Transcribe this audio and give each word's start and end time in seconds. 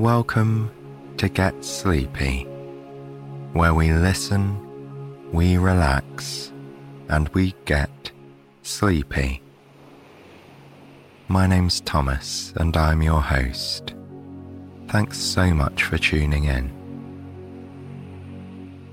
Welcome 0.00 0.70
to 1.18 1.28
Get 1.28 1.62
Sleepy, 1.62 2.44
where 3.52 3.74
we 3.74 3.92
listen, 3.92 5.30
we 5.30 5.58
relax, 5.58 6.50
and 7.10 7.28
we 7.34 7.54
get 7.66 8.10
sleepy. 8.62 9.42
My 11.28 11.46
name's 11.46 11.82
Thomas, 11.82 12.54
and 12.56 12.74
I'm 12.78 13.02
your 13.02 13.20
host. 13.20 13.92
Thanks 14.88 15.18
so 15.18 15.52
much 15.52 15.82
for 15.82 15.98
tuning 15.98 16.44
in. 16.44 16.72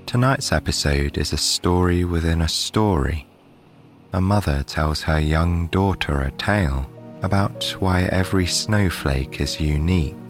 Tonight's 0.04 0.52
episode 0.52 1.16
is 1.16 1.32
a 1.32 1.38
story 1.38 2.04
within 2.04 2.42
a 2.42 2.48
story. 2.48 3.26
A 4.12 4.20
mother 4.20 4.62
tells 4.62 5.00
her 5.04 5.18
young 5.18 5.68
daughter 5.68 6.20
a 6.20 6.32
tale 6.32 6.86
about 7.22 7.64
why 7.78 8.02
every 8.02 8.46
snowflake 8.46 9.40
is 9.40 9.58
unique. 9.58 10.27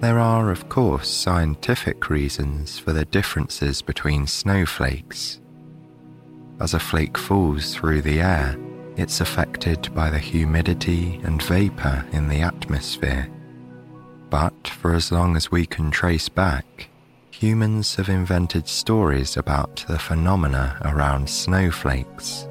There 0.00 0.20
are, 0.20 0.52
of 0.52 0.68
course, 0.68 1.08
scientific 1.08 2.08
reasons 2.08 2.78
for 2.78 2.92
the 2.92 3.04
differences 3.04 3.82
between 3.82 4.28
snowflakes. 4.28 5.40
As 6.60 6.72
a 6.72 6.78
flake 6.78 7.18
falls 7.18 7.74
through 7.74 8.02
the 8.02 8.20
air, 8.20 8.56
it's 8.96 9.20
affected 9.20 9.92
by 9.96 10.08
the 10.08 10.18
humidity 10.18 11.20
and 11.24 11.42
vapor 11.42 12.06
in 12.12 12.28
the 12.28 12.42
atmosphere. 12.42 13.28
But 14.30 14.68
for 14.68 14.94
as 14.94 15.10
long 15.10 15.36
as 15.36 15.50
we 15.50 15.66
can 15.66 15.90
trace 15.90 16.28
back, 16.28 16.88
humans 17.32 17.96
have 17.96 18.08
invented 18.08 18.68
stories 18.68 19.36
about 19.36 19.84
the 19.88 19.98
phenomena 19.98 20.78
around 20.82 21.28
snowflakes. 21.28 22.46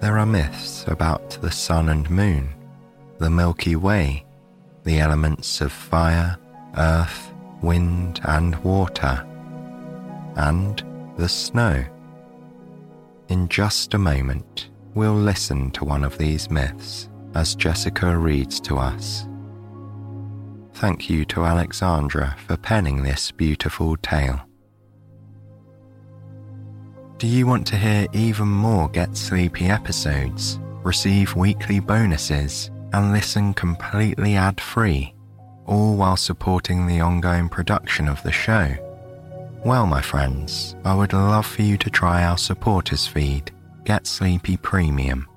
There 0.00 0.18
are 0.18 0.26
myths 0.26 0.86
about 0.86 1.30
the 1.42 1.50
sun 1.50 1.90
and 1.90 2.08
moon, 2.08 2.48
the 3.18 3.28
Milky 3.28 3.76
Way, 3.76 4.24
the 4.88 5.00
elements 5.00 5.60
of 5.60 5.70
fire, 5.70 6.38
earth, 6.78 7.30
wind, 7.60 8.20
and 8.24 8.56
water, 8.64 9.22
and 10.36 10.82
the 11.18 11.28
snow. 11.28 11.84
In 13.28 13.48
just 13.48 13.92
a 13.92 13.98
moment, 13.98 14.70
we'll 14.94 15.12
listen 15.12 15.70
to 15.72 15.84
one 15.84 16.04
of 16.04 16.16
these 16.16 16.50
myths 16.50 17.10
as 17.34 17.54
Jessika 17.54 18.18
reads 18.18 18.60
to 18.60 18.78
us. 18.78 19.28
Thank 20.72 21.10
you 21.10 21.26
to 21.26 21.44
Alexandra 21.44 22.34
for 22.46 22.56
penning 22.56 23.02
this 23.02 23.30
beautiful 23.30 23.94
tale. 23.98 24.40
Do 27.18 27.26
you 27.26 27.46
want 27.46 27.66
to 27.66 27.76
hear 27.76 28.06
even 28.14 28.48
more 28.48 28.88
Get 28.88 29.18
Sleepy 29.18 29.66
episodes, 29.66 30.58
receive 30.82 31.36
weekly 31.36 31.78
bonuses, 31.78 32.70
and 32.92 33.12
listen 33.12 33.54
completely 33.54 34.36
ad 34.36 34.60
free, 34.60 35.14
all 35.66 35.96
while 35.96 36.16
supporting 36.16 36.86
the 36.86 37.00
ongoing 37.00 37.48
production 37.48 38.08
of 38.08 38.22
the 38.22 38.32
show? 38.32 38.74
Well, 39.64 39.86
my 39.86 40.00
friends, 40.00 40.76
I 40.84 40.94
would 40.94 41.12
love 41.12 41.46
for 41.46 41.62
you 41.62 41.76
to 41.78 41.90
try 41.90 42.24
our 42.24 42.38
supporters 42.38 43.06
feed, 43.06 43.50
Get 43.84 44.06
Sleepy 44.06 44.56
Premium. 44.56 45.28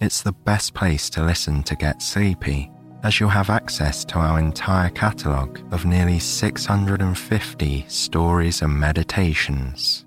It's 0.00 0.22
the 0.22 0.32
best 0.32 0.74
place 0.74 1.08
to 1.10 1.24
listen 1.24 1.62
to 1.64 1.76
Get 1.76 2.02
Sleepy, 2.02 2.70
as 3.04 3.20
you'll 3.20 3.28
have 3.28 3.50
access 3.50 4.04
to 4.06 4.18
our 4.18 4.38
entire 4.38 4.90
catalogue 4.90 5.60
of 5.72 5.84
nearly 5.84 6.18
650 6.18 7.84
stories 7.88 8.62
and 8.62 8.80
meditations. 8.80 10.04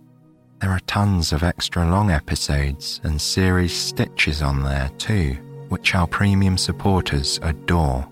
There 0.59 0.71
are 0.71 0.81
tons 0.81 1.31
of 1.31 1.43
extra 1.43 1.87
long 1.87 2.09
episodes 2.09 2.99
and 3.03 3.21
series 3.21 3.73
stitches 3.73 4.41
on 4.41 4.63
there 4.63 4.89
too, 4.97 5.37
which 5.69 5.95
our 5.95 6.07
premium 6.07 6.57
supporters 6.57 7.39
adore. 7.43 8.07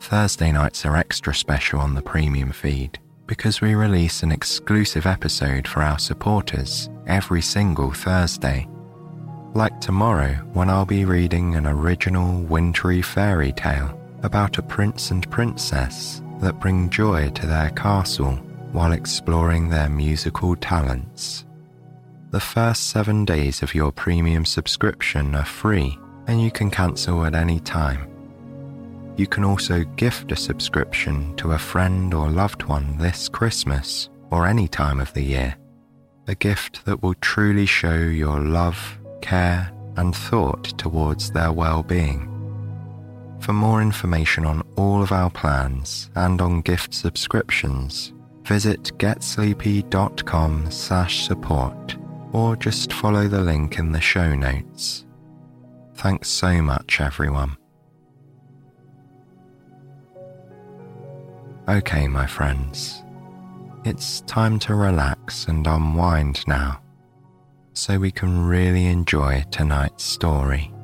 Thursday 0.00 0.50
nights 0.52 0.84
are 0.84 0.96
extra 0.96 1.34
special 1.34 1.80
on 1.80 1.94
the 1.94 2.02
premium 2.02 2.50
feed 2.50 2.98
because 3.26 3.60
we 3.60 3.74
release 3.74 4.22
an 4.22 4.32
exclusive 4.32 5.06
episode 5.06 5.66
for 5.66 5.80
our 5.80 5.98
supporters 5.98 6.90
every 7.06 7.40
single 7.40 7.92
Thursday. 7.92 8.68
Like 9.54 9.80
tomorrow, 9.80 10.34
when 10.52 10.68
I'll 10.68 10.84
be 10.84 11.04
reading 11.04 11.54
an 11.54 11.66
original 11.66 12.42
wintry 12.42 13.00
fairy 13.00 13.52
tale 13.52 13.98
about 14.22 14.58
a 14.58 14.62
prince 14.62 15.10
and 15.10 15.30
princess 15.30 16.22
that 16.40 16.60
bring 16.60 16.90
joy 16.90 17.30
to 17.30 17.46
their 17.46 17.70
castle 17.70 18.34
while 18.72 18.92
exploring 18.92 19.68
their 19.68 19.88
musical 19.88 20.56
talents. 20.56 21.44
The 22.30 22.40
first 22.40 22.88
seven 22.88 23.24
days 23.24 23.62
of 23.62 23.74
your 23.74 23.92
premium 23.92 24.44
subscription 24.44 25.34
are 25.34 25.44
free 25.44 25.98
and 26.26 26.40
you 26.40 26.50
can 26.50 26.70
cancel 26.70 27.24
at 27.24 27.34
any 27.34 27.60
time. 27.60 28.08
You 29.16 29.26
can 29.26 29.44
also 29.44 29.84
gift 29.96 30.32
a 30.32 30.36
subscription 30.36 31.36
to 31.36 31.52
a 31.52 31.58
friend 31.58 32.14
or 32.14 32.30
loved 32.30 32.62
one 32.64 32.96
this 32.98 33.28
Christmas 33.28 34.08
or 34.30 34.46
any 34.46 34.68
time 34.68 35.00
of 35.00 35.12
the 35.12 35.22
year. 35.22 35.54
A 36.28 36.34
gift 36.34 36.84
that 36.86 37.02
will 37.02 37.14
truly 37.14 37.66
show 37.66 37.94
your 37.94 38.40
love, 38.40 38.98
care, 39.20 39.70
and 39.96 40.16
thought 40.16 40.64
towards 40.78 41.30
their 41.30 41.52
well 41.52 41.82
being. 41.82 42.28
For 43.40 43.52
more 43.52 43.82
information 43.82 44.46
on 44.46 44.62
all 44.76 45.02
of 45.02 45.12
our 45.12 45.28
plans 45.28 46.10
and 46.14 46.40
on 46.40 46.62
gift 46.62 46.94
subscriptions, 46.94 48.12
visit 48.44 48.96
getsleepy.com 48.98 50.70
slash 50.70 51.26
support 51.26 51.96
or 52.32 52.56
just 52.56 52.92
follow 52.92 53.28
the 53.28 53.40
link 53.40 53.78
in 53.78 53.92
the 53.92 54.00
show 54.00 54.34
notes. 54.34 55.04
Thanks 56.02 56.30
so 56.30 56.60
much, 56.60 57.00
everyone. 57.00 57.56
Okay, 61.68 62.08
my 62.08 62.26
friends, 62.26 63.04
it's 63.84 64.22
time 64.22 64.58
to 64.66 64.74
relax 64.74 65.46
and 65.46 65.64
unwind 65.64 66.44
now 66.48 66.82
so 67.72 68.00
we 68.00 68.10
can 68.10 68.44
really 68.44 68.86
enjoy 68.86 69.44
tonight's 69.52 70.02
story. 70.02 70.74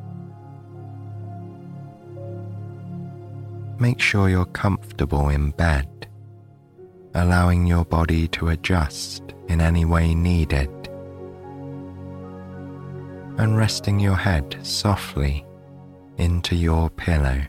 Make 3.81 4.01
sure 4.01 4.29
you're 4.29 4.45
comfortable 4.45 5.31
in 5.31 5.51
bed, 5.51 6.07
allowing 7.15 7.67
your 7.67 7.85
body 7.85 8.29
to 8.29 8.51
adjust 8.51 9.35
in 9.49 9.61
any 9.61 9.85
way 9.85 10.15
needed, 10.15 10.71
and 13.39 13.57
resting 13.57 14.01
your 14.01 14.17
head 14.17 14.59
softly 14.63 15.47
into 16.19 16.57
your 16.57 16.91
pillow. 16.91 17.41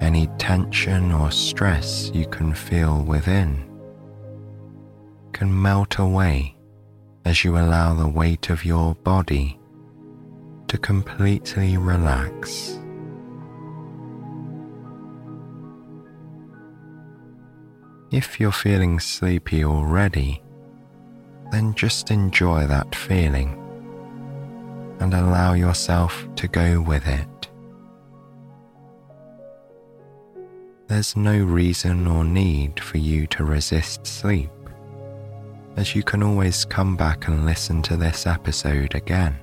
Any 0.00 0.28
tension 0.38 1.12
or 1.12 1.30
stress 1.30 2.10
you 2.14 2.26
can 2.26 2.54
feel 2.54 3.04
within 3.04 3.70
can 5.32 5.62
melt 5.62 5.98
away 5.98 6.56
as 7.26 7.44
you 7.44 7.58
allow 7.58 7.94
the 7.94 8.08
weight 8.08 8.48
of 8.48 8.64
your 8.64 8.94
body 8.94 9.60
to 10.68 10.78
completely 10.78 11.76
relax. 11.76 12.78
If 18.10 18.40
you're 18.40 18.52
feeling 18.52 18.98
sleepy 18.98 19.64
already, 19.64 20.42
then 21.50 21.74
just 21.74 22.10
enjoy 22.10 22.66
that 22.66 22.94
feeling 22.94 23.56
and 25.00 25.14
allow 25.14 25.54
yourself 25.54 26.26
to 26.36 26.46
go 26.46 26.80
with 26.80 27.06
it. 27.06 27.48
There's 30.88 31.16
no 31.16 31.38
reason 31.38 32.06
or 32.06 32.24
need 32.24 32.80
for 32.80 32.98
you 32.98 33.26
to 33.28 33.44
resist 33.44 34.06
sleep, 34.06 34.50
as 35.76 35.94
you 35.94 36.02
can 36.02 36.22
always 36.22 36.64
come 36.64 36.96
back 36.96 37.28
and 37.28 37.46
listen 37.46 37.80
to 37.82 37.96
this 37.96 38.26
episode 38.26 38.94
again. 38.94 39.38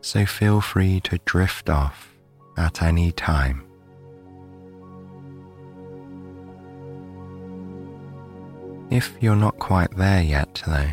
So 0.00 0.24
feel 0.24 0.60
free 0.60 1.00
to 1.00 1.18
drift 1.24 1.68
off 1.68 2.14
at 2.56 2.82
any 2.82 3.12
time. 3.12 3.64
If 8.92 9.16
you're 9.22 9.36
not 9.36 9.58
quite 9.58 9.96
there 9.96 10.22
yet, 10.22 10.62
though, 10.66 10.90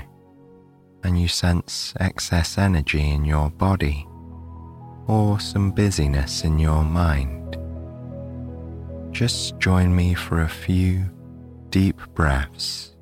and 1.04 1.20
you 1.20 1.28
sense 1.28 1.94
excess 2.00 2.58
energy 2.58 3.12
in 3.12 3.26
your 3.26 3.50
body 3.50 4.08
or 5.06 5.42
some 5.42 5.72
busyness 5.72 6.46
in 6.46 6.60
your 6.60 6.86
mind, 6.86 7.58
just 9.12 9.60
join 9.60 9.94
me 9.94 10.14
for 10.14 10.44
a 10.44 10.48
few 10.48 11.10
deep 11.72 12.00
breaths. 12.14 12.96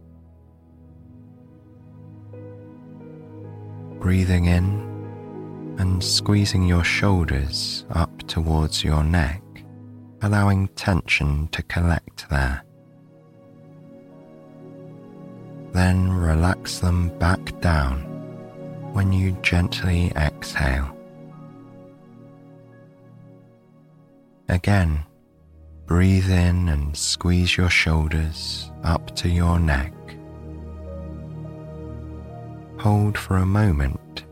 Breathing 3.99 4.45
in 4.45 5.75
and 5.77 6.03
squeezing 6.03 6.63
your 6.63 6.83
shoulders 6.83 7.85
up 7.91 8.17
towards 8.27 8.83
your 8.83 9.03
neck, 9.03 9.43
allowing 10.23 10.69
tension 10.69 11.49
to 11.49 11.61
collect 11.61 12.27
there. 12.31 12.63
Then 15.77 16.11
relax 16.11 16.79
them 16.79 17.09
back 17.19 17.61
down 17.61 17.99
when 18.93 19.13
you 19.13 19.33
gently 19.43 20.11
exhale. 20.15 20.89
Again, 24.49 25.05
breathe 25.85 26.31
in 26.31 26.69
and 26.69 26.97
squeeze 26.97 27.55
your 27.55 27.69
shoulders 27.69 28.71
up 28.83 29.15
to 29.17 29.29
your 29.29 29.59
neck. 29.59 29.93
Hold 32.79 33.15
for 33.15 33.37
a 33.37 33.45
moment 33.45 34.25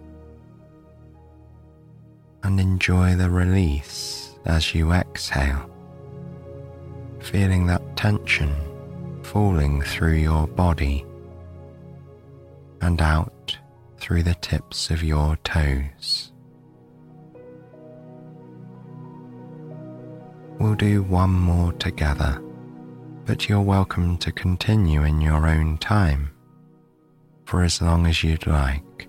and 2.42 2.60
enjoy 2.60 3.16
the 3.16 3.30
release 3.30 4.32
as 4.46 4.74
you 4.74 4.94
exhale, 4.94 5.70
feeling 7.20 7.68
that 7.68 7.96
tension 7.96 8.52
falling 9.22 9.84
through 9.84 10.16
your 10.16 10.48
body 10.48 11.06
and 12.82 13.02
out 13.02 13.58
through 13.98 14.24
the 14.24 14.36
tips 14.36 14.90
of 14.90 15.04
your 15.04 15.36
toes. 15.38 16.32
We'll 20.60 20.76
do 20.76 21.04
one 21.04 21.32
more 21.32 21.74
together, 21.74 22.42
but 23.26 23.50
you're 23.50 23.62
welcome 23.62 24.18
to 24.20 24.32
continue 24.32 25.04
in 25.04 25.22
your 25.22 25.48
own 25.48 25.78
time 25.78 26.32
for 27.46 27.64
as 27.64 27.82
long 27.82 28.08
as 28.08 28.24
you'd 28.24 28.48
like. 28.48 29.08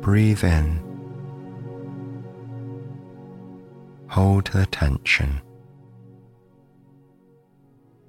Breathe 0.00 0.42
in. 0.42 0.80
Hold 4.08 4.46
the 4.48 4.66
tension 4.66 5.40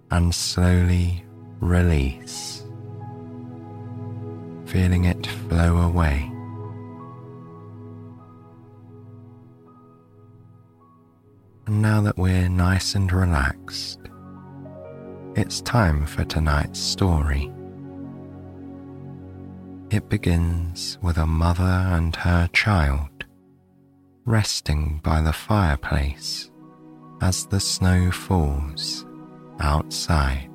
and 0.10 0.34
slowly 0.36 1.24
release, 1.62 2.64
feeling 4.66 5.06
it 5.06 5.26
flow 5.26 5.78
away. 5.78 6.30
And 11.68 11.82
now 11.82 12.02
that 12.02 12.18
we're 12.18 12.50
nice 12.50 12.96
and 12.96 13.12
relaxed, 13.14 14.00
it's 15.36 15.62
time 15.62 16.06
for 16.06 16.26
tonight's 16.26 16.80
story. 16.80 17.50
It 19.90 20.10
begins 20.10 20.98
with 21.02 21.18
a 21.18 21.26
mother 21.26 21.64
and 21.64 22.16
her 22.16 22.50
child 22.54 23.08
resting 24.26 25.00
by 25.04 25.22
the 25.22 25.34
fireplace 25.34 26.50
as 27.22 27.46
the 27.46 27.60
snow 27.60 28.12
falls 28.12 29.06
outside. 29.60 30.51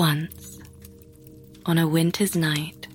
Once, 0.00 0.58
on 1.66 1.76
a 1.76 1.86
winter's 1.86 2.34
night, 2.34 2.88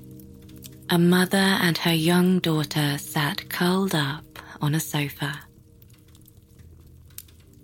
a 0.90 0.98
mother 0.98 1.38
and 1.38 1.78
her 1.78 1.94
young 1.94 2.40
daughter 2.40 2.98
sat 2.98 3.48
curled 3.48 3.94
up 3.94 4.40
on 4.60 4.74
a 4.74 4.80
sofa. 4.80 5.40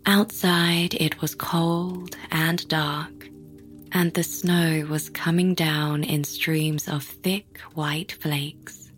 Outside 0.06 0.94
it 0.94 1.20
was 1.22 1.34
cold 1.34 2.16
and 2.30 2.68
dark, 2.68 3.30
and 3.92 4.14
the 4.14 4.22
snow 4.22 4.86
was 4.88 5.10
coming 5.10 5.56
down 5.56 6.04
in 6.04 6.24
streams 6.24 6.88
of 6.88 7.04
thick 7.04 7.58
white 7.74 8.12
flakes. 8.12 8.92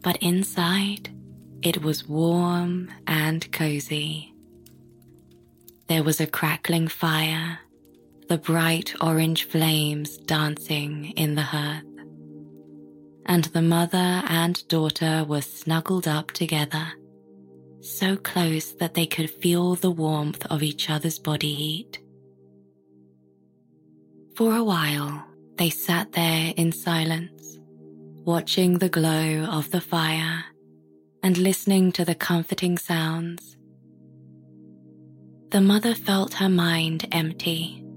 But 0.00 0.16
inside, 0.18 1.10
it 1.62 1.82
was 1.82 2.06
warm 2.06 2.88
and 3.04 3.50
cozy. 3.50 4.32
There 5.88 6.04
was 6.04 6.20
a 6.20 6.26
crackling 6.28 6.86
fire 6.86 7.58
the 8.28 8.36
bright 8.36 8.94
orange 9.00 9.44
flames 9.44 10.18
dancing 10.18 11.12
in 11.16 11.34
the 11.34 11.42
hearth. 11.42 11.84
And 13.24 13.44
the 13.44 13.62
mother 13.62 14.22
and 14.28 14.66
daughter 14.68 15.24
were 15.26 15.40
snuggled 15.40 16.06
up 16.06 16.32
together, 16.32 16.92
so 17.80 18.16
close 18.16 18.72
that 18.74 18.92
they 18.92 19.06
could 19.06 19.30
feel 19.30 19.76
the 19.76 19.90
warmth 19.90 20.44
of 20.46 20.62
each 20.62 20.90
other's 20.90 21.18
body 21.18 21.54
heat. 21.54 22.00
For 24.36 24.54
a 24.54 24.64
while, 24.64 25.24
they 25.56 25.70
sat 25.70 26.12
there 26.12 26.52
in 26.54 26.72
silence, 26.72 27.58
watching 28.24 28.78
the 28.78 28.90
glow 28.90 29.44
of 29.44 29.70
the 29.70 29.80
fire 29.80 30.44
and 31.22 31.38
listening 31.38 31.92
to 31.92 32.04
the 32.04 32.14
comforting 32.14 32.76
sounds. 32.76 33.56
The 35.50 35.62
mother 35.62 35.94
felt 35.94 36.34
her 36.34 36.50
mind 36.50 37.08
empty 37.10 37.87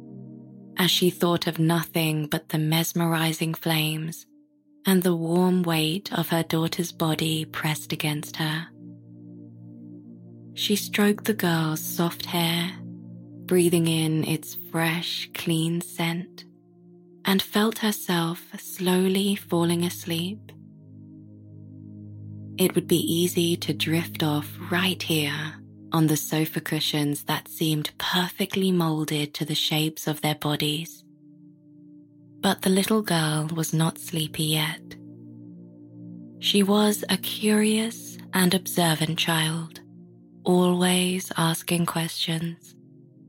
as 0.77 0.91
she 0.91 1.09
thought 1.09 1.47
of 1.47 1.59
nothing 1.59 2.27
but 2.27 2.49
the 2.49 2.57
mesmerizing 2.57 3.53
flames 3.53 4.25
and 4.85 5.03
the 5.03 5.15
warm 5.15 5.63
weight 5.63 6.11
of 6.13 6.29
her 6.29 6.43
daughter's 6.43 6.91
body 6.91 7.45
pressed 7.45 7.91
against 7.91 8.37
her. 8.37 8.67
She 10.53 10.75
stroked 10.75 11.25
the 11.25 11.33
girl's 11.33 11.81
soft 11.81 12.25
hair, 12.25 12.71
breathing 13.45 13.87
in 13.87 14.23
its 14.25 14.57
fresh, 14.71 15.29
clean 15.33 15.81
scent, 15.81 16.45
and 17.25 17.41
felt 17.41 17.79
herself 17.79 18.47
slowly 18.57 19.35
falling 19.35 19.83
asleep. 19.83 20.51
It 22.57 22.75
would 22.75 22.87
be 22.87 22.97
easy 22.97 23.55
to 23.57 23.73
drift 23.73 24.23
off 24.23 24.49
right 24.71 25.01
here 25.01 25.61
on 25.93 26.07
the 26.07 26.17
sofa 26.17 26.62
cushions 26.62 27.24
that 27.25 27.48
seemed 27.48 27.91
perfectly 27.98 28.71
molded 28.71 29.33
to 29.33 29.45
the 29.45 29.55
shapes 29.55 30.07
of 30.07 30.21
their 30.21 30.36
bodies. 30.36 31.03
But 32.39 32.62
the 32.62 32.69
little 32.69 33.01
girl 33.01 33.50
was 33.53 33.74
not 33.74 34.00
sleepy 34.00 34.43
yet. 34.43 34.95
She 36.39 36.63
was 36.63 37.03
a 37.10 37.17
curious 37.17 38.17
and 38.33 38.53
observant 38.53 39.19
child, 39.19 39.81
always 40.43 41.31
asking 41.38 41.86
questions, 41.86 42.75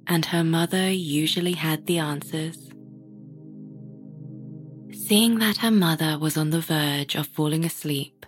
and 0.07 0.25
her 0.27 0.45
mother 0.45 0.91
usually 0.91 1.53
had 1.53 1.87
the 1.87 1.99
answers. 1.99 2.71
Seeing 4.93 5.41
that 5.41 5.59
her 5.59 5.71
mother 5.71 6.19
was 6.19 6.37
on 6.37 6.51
the 6.51 6.61
verge 6.61 7.15
of 7.17 7.27
falling 7.27 7.65
asleep, 7.65 8.25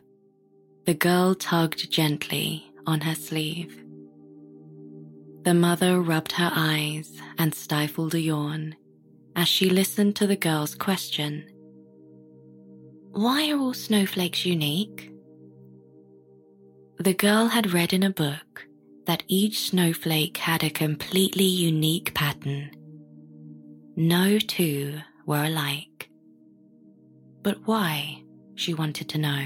the 0.84 0.94
girl 0.94 1.34
tugged 1.34 1.90
gently 1.90 2.70
on 2.86 3.00
her 3.00 3.14
sleeve. 3.14 3.83
The 5.44 5.54
mother 5.54 6.00
rubbed 6.00 6.32
her 6.32 6.50
eyes 6.54 7.20
and 7.38 7.54
stifled 7.54 8.14
a 8.14 8.20
yawn 8.20 8.76
as 9.36 9.46
she 9.46 9.68
listened 9.68 10.16
to 10.16 10.26
the 10.26 10.36
girl's 10.36 10.74
question. 10.74 11.44
Why 13.10 13.50
are 13.50 13.58
all 13.58 13.74
snowflakes 13.74 14.46
unique? 14.46 15.12
The 16.98 17.14
girl 17.14 17.48
had 17.48 17.72
read 17.74 17.92
in 17.92 18.02
a 18.02 18.10
book 18.10 18.66
that 19.06 19.22
each 19.28 19.68
snowflake 19.68 20.38
had 20.38 20.64
a 20.64 20.70
completely 20.70 21.44
unique 21.44 22.14
pattern. 22.14 22.70
no 23.96 24.38
two 24.38 24.98
were 25.26 25.44
alike. 25.44 26.08
But 27.42 27.58
why? 27.66 28.22
She 28.54 28.72
wanted 28.72 29.08
to 29.10 29.18
know. 29.18 29.44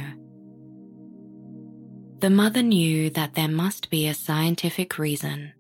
The 2.21 2.31
mother 2.31 2.63
knew 2.63 3.11
that 3.11 3.35
there 3.35 3.49
must 3.49 3.91
be 3.91 4.07
a 4.07 4.15
scientific 4.15 4.99
reason, 4.99 5.53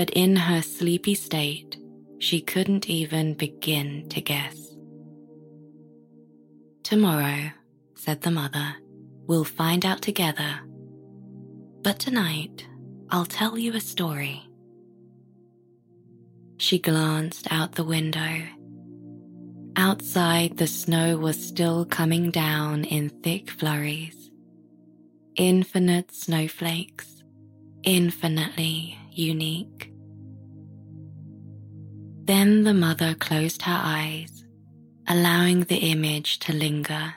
but 0.00 0.08
in 0.12 0.34
her 0.34 0.62
sleepy 0.62 1.14
state, 1.14 1.76
she 2.18 2.40
couldn't 2.40 2.88
even 2.88 3.34
begin 3.34 4.08
to 4.08 4.18
guess. 4.18 4.74
Tomorrow, 6.82 7.50
said 7.96 8.22
the 8.22 8.30
mother, 8.30 8.76
we'll 9.26 9.44
find 9.44 9.84
out 9.84 10.00
together. 10.00 10.60
But 11.82 11.98
tonight, 11.98 12.66
I'll 13.10 13.26
tell 13.26 13.58
you 13.58 13.74
a 13.74 13.80
story. 13.80 14.42
She 16.56 16.78
glanced 16.78 17.52
out 17.52 17.72
the 17.72 17.84
window. 17.84 18.44
Outside, 19.76 20.56
the 20.56 20.66
snow 20.66 21.18
was 21.18 21.46
still 21.46 21.84
coming 21.84 22.30
down 22.30 22.84
in 22.84 23.10
thick 23.10 23.50
flurries. 23.50 24.30
Infinite 25.36 26.10
snowflakes, 26.14 27.22
infinitely 27.82 28.96
unique. 29.12 29.89
Then 32.30 32.62
the 32.62 32.74
mother 32.74 33.16
closed 33.16 33.62
her 33.62 33.80
eyes, 33.82 34.44
allowing 35.08 35.64
the 35.64 35.78
image 35.78 36.38
to 36.44 36.52
linger. 36.52 37.14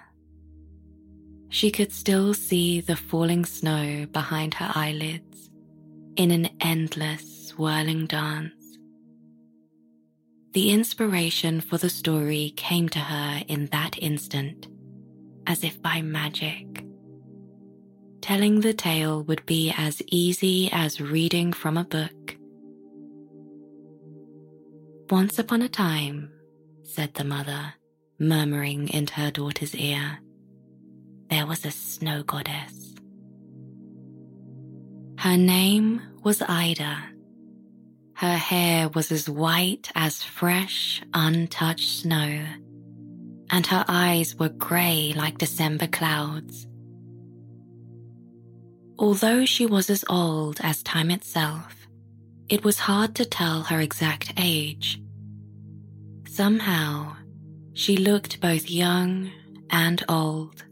She 1.49 1.69
could 1.69 1.91
still 1.91 2.33
see 2.33 2.81
the 2.81 2.95
falling 2.95 3.45
snow 3.45 4.07
behind 4.07 4.55
her 4.55 4.71
eyelids 4.73 5.51
in 6.15 6.31
an 6.31 6.49
endless 6.59 7.49
swirling 7.49 8.07
dance. 8.07 8.79
The 10.53 10.71
inspiration 10.71 11.61
for 11.61 11.77
the 11.77 11.91
story 11.91 12.51
came 12.55 12.89
to 12.89 12.99
her 12.99 13.43
in 13.47 13.67
that 13.67 13.95
instant, 14.01 14.67
as 15.45 15.63
if 15.63 15.79
by 15.79 16.01
magic. 16.01 16.83
Telling 18.21 18.61
the 18.61 18.73
tale 18.73 19.21
would 19.25 19.45
be 19.45 19.71
as 19.77 20.01
easy 20.07 20.71
as 20.71 20.99
reading 20.99 21.53
from 21.53 21.77
a 21.77 21.83
book. 21.83 22.35
Once 25.09 25.37
upon 25.39 25.61
a 25.61 25.69
time, 25.69 26.31
said 26.83 27.13
the 27.13 27.23
mother, 27.23 27.73
murmuring 28.19 28.89
into 28.89 29.13
her 29.13 29.31
daughter's 29.31 29.75
ear, 29.75 30.19
there 31.29 31.45
was 31.45 31.65
a 31.65 31.71
snow 31.71 32.23
goddess. 32.23 32.95
Her 35.19 35.37
name 35.37 36.01
was 36.23 36.41
Ida 36.41 37.13
her 38.23 38.37
hair 38.37 38.87
was 38.87 39.11
as 39.11 39.29
white 39.29 39.91
as 39.95 40.23
fresh, 40.23 41.01
untouched 41.13 41.89
snow, 41.89 42.45
and 43.49 43.67
her 43.67 43.83
eyes 43.87 44.33
were 44.35 44.47
grey 44.47 45.13
like 45.13 45.37
December 45.37 45.87
clouds. 45.87 46.65
Although 48.97 49.45
she 49.45 49.65
was 49.65 49.89
as 49.89 50.05
old 50.07 50.61
as 50.61 50.81
time 50.83 51.11
itself, 51.11 51.82
it 52.53 52.63
was 52.63 52.79
hard 52.79 53.15
to 53.15 53.25
tell 53.25 53.63
her 53.63 53.79
exact 53.79 54.33
age. 54.37 55.01
Somehow, 56.29 57.15
she 57.73 57.97
looked 57.97 58.39
both 58.39 58.69
young 58.69 59.31
and 59.69 60.03
old. 60.07 60.63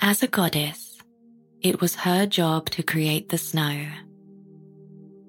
As 0.00 0.22
a 0.22 0.28
goddess, 0.28 0.98
it 1.60 1.80
was 1.80 2.04
her 2.06 2.26
job 2.26 2.70
to 2.70 2.82
create 2.82 3.28
the 3.28 3.38
snow 3.38 3.86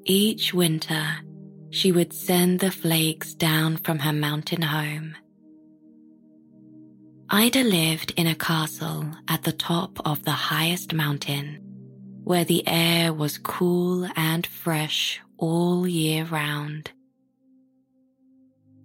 each 0.10 0.56
winter, 0.56 1.06
she 1.70 1.92
would 1.92 2.12
send 2.12 2.60
the 2.60 2.72
flakes 2.72 3.36
down 3.36 3.78
from 3.78 4.00
her 4.00 4.12
mountain 4.12 4.64
home. 4.64 5.16
Ida 7.30 7.64
lived 7.64 8.12
in 8.18 8.26
a 8.26 8.34
castle 8.34 9.06
at 9.28 9.44
the 9.44 9.52
top 9.52 10.00
of 10.04 10.24
the 10.24 10.32
highest 10.32 10.94
mountain, 10.94 11.62
where 12.30 12.46
the 12.46 12.62
air 12.68 13.12
was 13.12 13.40
cool 13.40 14.08
and 14.16 14.46
fresh 14.46 15.20
all 15.40 15.88
year 15.88 16.24
round. 16.26 16.92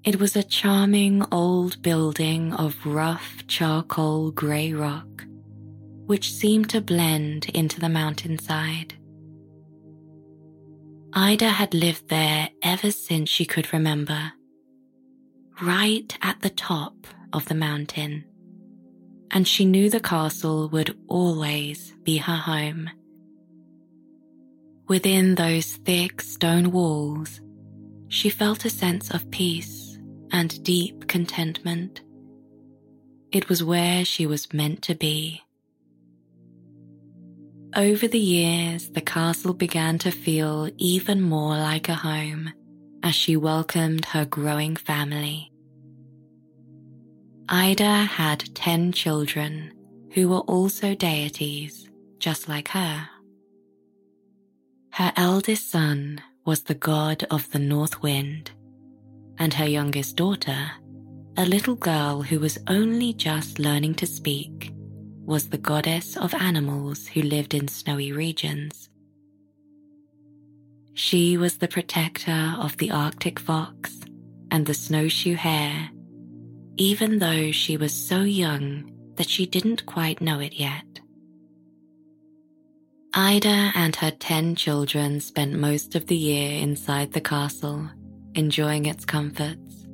It 0.02 0.18
was 0.18 0.34
a 0.34 0.42
charming 0.42 1.22
old 1.30 1.82
building 1.82 2.54
of 2.54 2.86
rough 2.86 3.46
charcoal 3.46 4.30
grey 4.30 4.72
rock, 4.72 5.26
which 6.06 6.32
seemed 6.32 6.70
to 6.70 6.80
blend 6.80 7.50
into 7.52 7.78
the 7.78 7.90
mountainside. 7.90 8.94
Ida 11.12 11.50
had 11.50 11.74
lived 11.74 12.08
there 12.08 12.48
ever 12.62 12.90
since 12.90 13.28
she 13.28 13.44
could 13.44 13.74
remember, 13.74 14.32
right 15.60 16.16
at 16.22 16.40
the 16.40 16.48
top 16.48 17.06
of 17.34 17.44
the 17.44 17.54
mountain, 17.54 18.24
and 19.30 19.46
she 19.46 19.66
knew 19.66 19.90
the 19.90 20.00
castle 20.00 20.70
would 20.70 20.96
always 21.08 21.94
be 22.04 22.16
her 22.16 22.36
home. 22.36 22.88
Within 24.86 25.34
those 25.34 25.72
thick 25.72 26.20
stone 26.20 26.70
walls, 26.70 27.40
she 28.08 28.28
felt 28.28 28.64
a 28.64 28.70
sense 28.70 29.10
of 29.10 29.30
peace 29.30 29.98
and 30.30 30.62
deep 30.62 31.08
contentment. 31.08 32.02
It 33.32 33.48
was 33.48 33.64
where 33.64 34.04
she 34.04 34.26
was 34.26 34.52
meant 34.52 34.82
to 34.82 34.94
be. 34.94 35.42
Over 37.74 38.06
the 38.06 38.18
years, 38.18 38.90
the 38.90 39.00
castle 39.00 39.54
began 39.54 39.98
to 39.98 40.10
feel 40.10 40.70
even 40.76 41.20
more 41.22 41.56
like 41.56 41.88
a 41.88 41.94
home 41.94 42.52
as 43.02 43.14
she 43.14 43.36
welcomed 43.36 44.04
her 44.06 44.24
growing 44.24 44.76
family. 44.76 45.50
Ida 47.48 48.04
had 48.04 48.54
10 48.54 48.92
children 48.92 49.72
who 50.12 50.28
were 50.28 50.40
also 50.40 50.94
deities, 50.94 51.88
just 52.18 52.48
like 52.48 52.68
her. 52.68 53.08
Her 54.94 55.12
eldest 55.16 55.70
son 55.70 56.22
was 56.44 56.62
the 56.62 56.74
god 56.74 57.24
of 57.28 57.50
the 57.50 57.58
north 57.58 58.00
wind, 58.00 58.52
and 59.38 59.52
her 59.54 59.66
youngest 59.66 60.14
daughter, 60.14 60.70
a 61.36 61.44
little 61.44 61.74
girl 61.74 62.22
who 62.22 62.38
was 62.38 62.60
only 62.68 63.12
just 63.12 63.58
learning 63.58 63.96
to 63.96 64.06
speak, 64.06 64.72
was 65.24 65.48
the 65.48 65.58
goddess 65.58 66.16
of 66.16 66.32
animals 66.32 67.08
who 67.08 67.22
lived 67.22 67.54
in 67.54 67.66
snowy 67.66 68.12
regions. 68.12 68.88
She 70.92 71.36
was 71.36 71.58
the 71.58 71.66
protector 71.66 72.54
of 72.56 72.76
the 72.76 72.92
Arctic 72.92 73.40
fox 73.40 73.98
and 74.52 74.64
the 74.64 74.74
snowshoe 74.74 75.34
hare, 75.34 75.90
even 76.76 77.18
though 77.18 77.50
she 77.50 77.76
was 77.76 77.92
so 77.92 78.20
young 78.20 78.92
that 79.16 79.28
she 79.28 79.44
didn't 79.44 79.86
quite 79.86 80.20
know 80.20 80.38
it 80.38 80.52
yet. 80.52 80.93
Ida 83.16 83.70
and 83.76 83.94
her 83.94 84.10
ten 84.10 84.56
children 84.56 85.20
spent 85.20 85.52
most 85.52 85.94
of 85.94 86.08
the 86.08 86.16
year 86.16 86.60
inside 86.60 87.12
the 87.12 87.20
castle, 87.20 87.88
enjoying 88.34 88.86
its 88.86 89.04
comforts. 89.04 89.86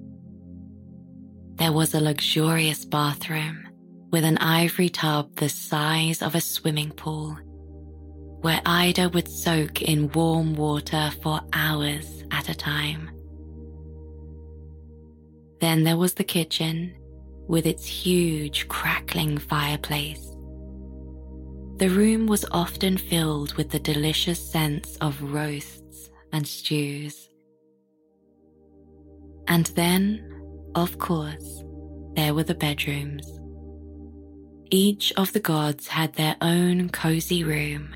There 1.57 1.73
was 1.73 1.93
a 1.93 2.01
luxurious 2.01 2.87
bathroom 2.87 3.69
with 4.11 4.25
an 4.25 4.39
ivory 4.39 4.89
tub 4.89 5.37
the 5.37 5.51
size 5.51 6.23
of 6.23 6.35
a 6.35 6.41
swimming 6.41 6.93
pool, 6.93 7.37
where 8.41 8.63
Ida 8.65 9.11
would 9.11 9.29
soak 9.29 9.83
in 9.83 10.11
warm 10.13 10.55
water 10.55 11.13
for 11.23 11.43
hours 11.53 12.25
at 12.31 12.49
a 12.49 12.55
time. 12.55 13.11
Then 15.61 15.85
there 15.85 15.99
was 15.99 16.15
the 16.15 16.25
kitchen 16.25 16.95
with 17.49 17.67
its 17.67 17.87
huge 17.87 18.67
crackling 18.69 19.37
fireplace. 19.37 20.30
The 21.81 21.91
room 21.91 22.27
was 22.27 22.45
often 22.53 22.97
filled 22.97 23.55
with 23.55 23.71
the 23.71 23.81
delicious 23.81 24.39
scents 24.39 24.97
of 24.99 25.21
roasts 25.21 26.11
and 26.33 26.47
stews. 26.47 27.29
And 29.49 29.67
then, 29.75 30.23
of 30.77 30.99
course, 30.99 31.65
there 32.15 32.35
were 32.35 32.45
the 32.45 32.55
bedrooms 32.55 33.41
each 34.71 35.13
of 35.17 35.33
the 35.33 35.41
gods 35.41 35.89
had 35.89 36.13
their 36.15 36.37
own 36.41 36.89
cozy 36.91 37.43
room 37.43 37.93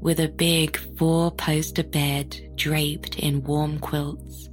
with 0.00 0.20
a 0.20 0.28
big 0.28 0.76
four 0.96 1.30
poster 1.30 1.82
bed 1.82 2.52
draped 2.56 3.18
in 3.18 3.44
warm 3.44 3.78
quilts 3.78 4.48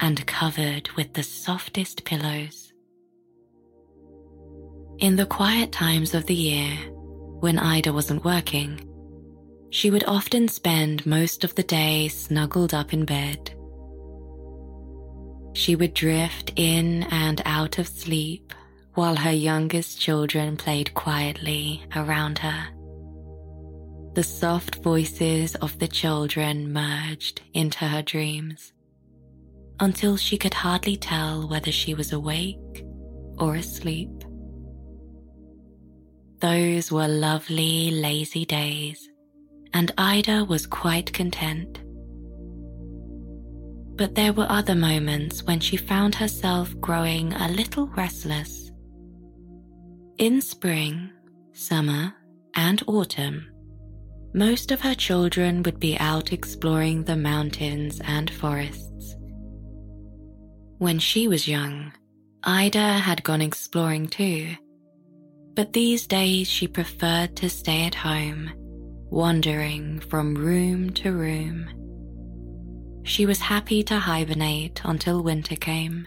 and 0.00 0.26
covered 0.26 0.90
with 0.96 1.12
the 1.12 1.22
softest 1.22 2.04
pillows. 2.04 2.72
In 4.98 5.16
the 5.16 5.26
quiet 5.26 5.70
times 5.70 6.14
of 6.14 6.26
the 6.26 6.34
year, 6.34 6.78
when 7.42 7.58
Ida 7.58 7.92
wasn't 7.92 8.24
working, 8.24 8.88
she 9.70 9.90
would 9.90 10.04
often 10.06 10.48
spend 10.48 11.04
most 11.06 11.44
of 11.44 11.54
the 11.56 11.62
day 11.64 12.08
snuggled 12.08 12.72
up 12.72 12.92
in 12.92 13.04
bed. 13.04 13.52
She 15.54 15.76
would 15.76 15.94
drift 15.94 16.52
in 16.56 17.04
and 17.04 17.42
out 17.44 17.78
of 17.78 17.88
sleep 17.88 18.54
while 18.94 19.16
her 19.16 19.32
youngest 19.32 20.00
children 20.00 20.56
played 20.56 20.94
quietly 20.94 21.82
around 21.96 22.38
her. 22.38 22.68
The 24.14 24.22
soft 24.22 24.76
voices 24.76 25.54
of 25.56 25.78
the 25.78 25.88
children 25.88 26.72
merged 26.72 27.42
into 27.54 27.86
her 27.86 28.02
dreams. 28.02 28.72
until 29.80 30.16
she 30.16 30.38
could 30.38 30.54
hardly 30.54 30.96
tell 30.96 31.48
whether 31.48 31.72
she 31.72 31.94
was 31.94 32.12
awake 32.12 32.84
or 33.38 33.56
asleep. 33.56 34.21
Those 36.42 36.90
were 36.90 37.06
lovely, 37.06 37.92
lazy 37.92 38.44
days, 38.44 39.08
and 39.72 39.92
Ida 39.96 40.44
was 40.44 40.66
quite 40.66 41.12
content. 41.12 41.78
But 43.94 44.16
there 44.16 44.32
were 44.32 44.48
other 44.48 44.74
moments 44.74 45.44
when 45.44 45.60
she 45.60 45.76
found 45.76 46.16
herself 46.16 46.74
growing 46.80 47.32
a 47.32 47.46
little 47.46 47.86
restless. 47.86 48.72
In 50.18 50.40
spring, 50.40 51.12
summer, 51.52 52.12
and 52.56 52.82
autumn, 52.88 53.46
most 54.34 54.72
of 54.72 54.80
her 54.80 54.96
children 54.96 55.62
would 55.62 55.78
be 55.78 55.96
out 55.98 56.32
exploring 56.32 57.04
the 57.04 57.16
mountains 57.16 58.00
and 58.04 58.28
forests. 58.28 59.14
When 60.78 60.98
she 60.98 61.28
was 61.28 61.46
young, 61.46 61.92
Ida 62.42 62.98
had 62.98 63.22
gone 63.22 63.42
exploring 63.42 64.08
too, 64.08 64.56
but 65.54 65.72
these 65.72 66.06
days 66.06 66.48
she 66.48 66.66
preferred 66.66 67.36
to 67.36 67.50
stay 67.50 67.84
at 67.84 67.94
home, 67.94 68.50
wandering 69.10 70.00
from 70.00 70.34
room 70.34 70.90
to 70.90 71.12
room. 71.12 71.68
She 73.04 73.26
was 73.26 73.40
happy 73.40 73.82
to 73.84 73.98
hibernate 73.98 74.80
until 74.84 75.22
winter 75.22 75.56
came. 75.56 76.06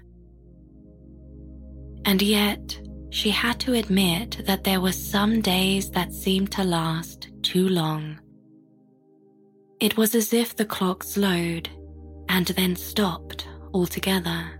And 2.05 2.21
yet, 2.21 2.79
she 3.09 3.29
had 3.29 3.59
to 3.61 3.73
admit 3.73 4.41
that 4.45 4.63
there 4.63 4.81
were 4.81 4.91
some 4.91 5.41
days 5.41 5.89
that 5.91 6.13
seemed 6.13 6.51
to 6.53 6.63
last 6.63 7.29
too 7.41 7.69
long. 7.69 8.19
It 9.79 9.97
was 9.97 10.15
as 10.15 10.33
if 10.33 10.55
the 10.55 10.65
clock 10.65 11.03
slowed 11.03 11.69
and 12.29 12.47
then 12.47 12.75
stopped 12.75 13.47
altogether. 13.73 14.54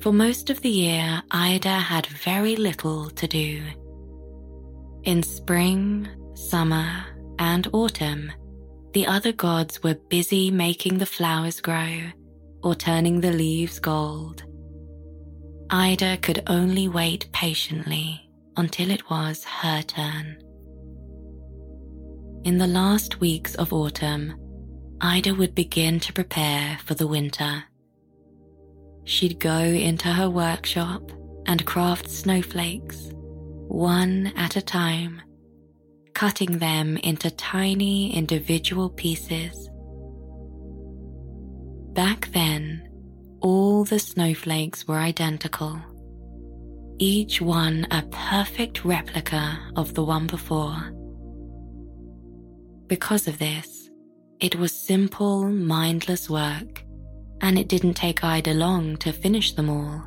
For 0.00 0.12
most 0.12 0.48
of 0.48 0.60
the 0.60 0.70
year, 0.70 1.22
Ida 1.30 1.68
had 1.68 2.06
very 2.06 2.54
little 2.54 3.10
to 3.10 3.26
do. 3.26 3.62
In 5.02 5.22
spring, 5.24 6.08
summer, 6.34 7.04
and 7.38 7.66
autumn, 7.72 8.30
the 8.92 9.06
other 9.06 9.32
gods 9.32 9.82
were 9.82 9.94
busy 10.08 10.50
making 10.50 10.98
the 10.98 11.06
flowers 11.06 11.60
grow 11.60 12.00
or 12.62 12.74
turning 12.74 13.20
the 13.20 13.32
leaves 13.32 13.80
gold. 13.80 14.44
Ida 15.70 16.18
could 16.18 16.42
only 16.46 16.88
wait 16.88 17.28
patiently 17.32 18.30
until 18.56 18.90
it 18.90 19.10
was 19.10 19.44
her 19.44 19.82
turn. 19.82 20.38
In 22.44 22.58
the 22.58 22.66
last 22.66 23.20
weeks 23.20 23.54
of 23.56 23.72
autumn, 23.72 24.34
Ida 25.00 25.34
would 25.34 25.54
begin 25.54 26.00
to 26.00 26.12
prepare 26.12 26.78
for 26.84 26.94
the 26.94 27.06
winter. 27.06 27.64
She'd 29.08 29.40
go 29.40 29.58
into 29.58 30.08
her 30.08 30.28
workshop 30.28 31.00
and 31.46 31.64
craft 31.64 32.10
snowflakes, 32.10 33.08
one 33.66 34.34
at 34.36 34.54
a 34.56 34.60
time, 34.60 35.22
cutting 36.12 36.58
them 36.58 36.98
into 36.98 37.30
tiny 37.30 38.14
individual 38.14 38.90
pieces. 38.90 39.70
Back 41.94 42.28
then, 42.32 42.86
all 43.40 43.84
the 43.84 43.98
snowflakes 43.98 44.86
were 44.86 44.98
identical, 44.98 45.80
each 46.98 47.40
one 47.40 47.86
a 47.90 48.02
perfect 48.10 48.84
replica 48.84 49.58
of 49.74 49.94
the 49.94 50.04
one 50.04 50.26
before. 50.26 50.92
Because 52.88 53.26
of 53.26 53.38
this, 53.38 53.88
it 54.38 54.56
was 54.56 54.72
simple, 54.72 55.48
mindless 55.48 56.28
work, 56.28 56.84
and 57.40 57.58
it 57.58 57.68
didn't 57.68 57.94
take 57.94 58.24
Ida 58.24 58.54
long 58.54 58.96
to 58.98 59.12
finish 59.12 59.52
them 59.52 59.70
all. 59.70 60.04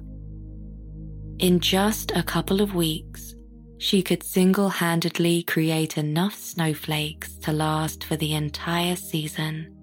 In 1.40 1.60
just 1.60 2.12
a 2.12 2.24
couple 2.24 2.62
of 2.62 2.76
weeks, 2.76 3.34
she 3.80 4.04
could 4.04 4.22
single 4.22 4.70
handedly 4.70 5.42
create 5.44 5.98
enough 5.98 6.36
snowflakes 6.36 7.36
to 7.40 7.52
last 7.52 8.04
for 8.04 8.16
the 8.16 8.34
entire 8.34 8.96
season. 8.96 9.76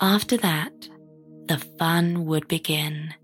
After 0.00 0.36
that, 0.38 0.72
the 1.48 1.58
fun 1.78 2.24
would 2.26 2.48
begin. 2.48 3.14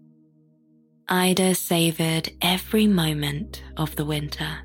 Ida 1.08 1.54
savored 1.54 2.30
every 2.40 2.86
moment 2.86 3.62
of 3.76 3.96
the 3.96 4.04
winter. 4.04 4.58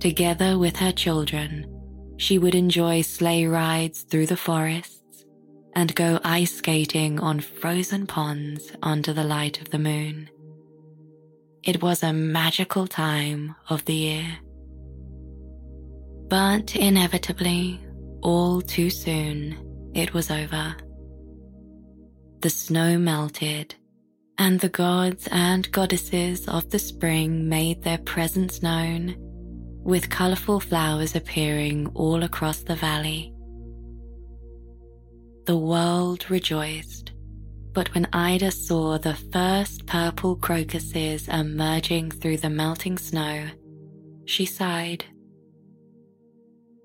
Together 0.00 0.58
with 0.58 0.76
her 0.76 0.92
children, 0.92 1.66
she 2.16 2.38
would 2.38 2.54
enjoy 2.54 3.02
sleigh 3.02 3.46
rides 3.46 4.02
through 4.02 4.26
the 4.26 4.36
forests 4.36 4.97
and 5.78 5.94
go 5.94 6.18
ice 6.24 6.56
skating 6.56 7.20
on 7.20 7.38
frozen 7.38 8.04
ponds 8.04 8.72
under 8.82 9.12
the 9.12 9.22
light 9.22 9.60
of 9.60 9.70
the 9.70 9.78
moon. 9.78 10.28
It 11.62 11.80
was 11.80 12.02
a 12.02 12.12
magical 12.12 12.88
time 12.88 13.54
of 13.68 13.84
the 13.84 13.94
year. 13.94 14.38
But 16.26 16.74
inevitably, 16.74 17.80
all 18.22 18.60
too 18.60 18.90
soon, 18.90 19.92
it 19.94 20.12
was 20.12 20.32
over 20.32 20.74
the 22.40 22.50
snow 22.50 22.98
melted, 22.98 23.76
and 24.36 24.58
the 24.58 24.68
gods 24.68 25.28
and 25.30 25.70
goddesses 25.70 26.48
of 26.48 26.70
the 26.70 26.80
spring 26.80 27.48
made 27.48 27.84
their 27.84 27.98
presence 27.98 28.62
known, 28.62 29.14
with 29.84 30.10
colourful 30.10 30.58
flowers 30.58 31.14
appearing 31.14 31.86
all 31.94 32.24
across 32.24 32.62
the 32.62 32.76
valley. 32.76 33.32
The 35.48 35.56
world 35.56 36.30
rejoiced, 36.30 37.12
but 37.72 37.94
when 37.94 38.06
Ida 38.12 38.50
saw 38.50 38.98
the 38.98 39.14
first 39.14 39.86
purple 39.86 40.36
crocuses 40.36 41.26
emerging 41.26 42.10
through 42.10 42.36
the 42.36 42.50
melting 42.50 42.98
snow, 42.98 43.48
she 44.26 44.44
sighed. 44.44 45.06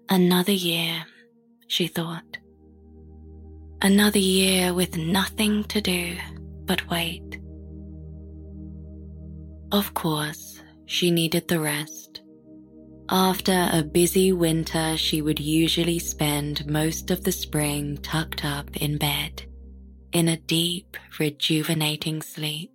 Another 0.08 0.54
year, 0.54 1.04
she 1.67 1.88
thought 1.88 2.38
Another 3.82 4.19
year 4.19 4.73
with 4.73 4.95
nothing 4.95 5.65
to 5.65 5.82
do 5.82 6.15
but 6.63 6.89
wait. 6.89 7.41
Of 9.73 9.93
course, 9.93 10.62
she 10.86 11.12
needed 11.12 11.49
the 11.49 11.60
rest. 11.60 12.02
After 13.09 13.69
a 13.71 13.83
busy 13.83 14.31
winter, 14.31 14.95
she 14.97 15.21
would 15.21 15.39
usually 15.39 15.99
spend 15.99 16.65
most 16.65 17.11
of 17.11 17.23
the 17.23 17.31
spring 17.31 17.97
tucked 17.97 18.45
up 18.45 18.75
in 18.77 18.97
bed, 18.97 19.43
in 20.13 20.29
a 20.29 20.37
deep, 20.37 20.95
rejuvenating 21.19 22.21
sleep. 22.21 22.71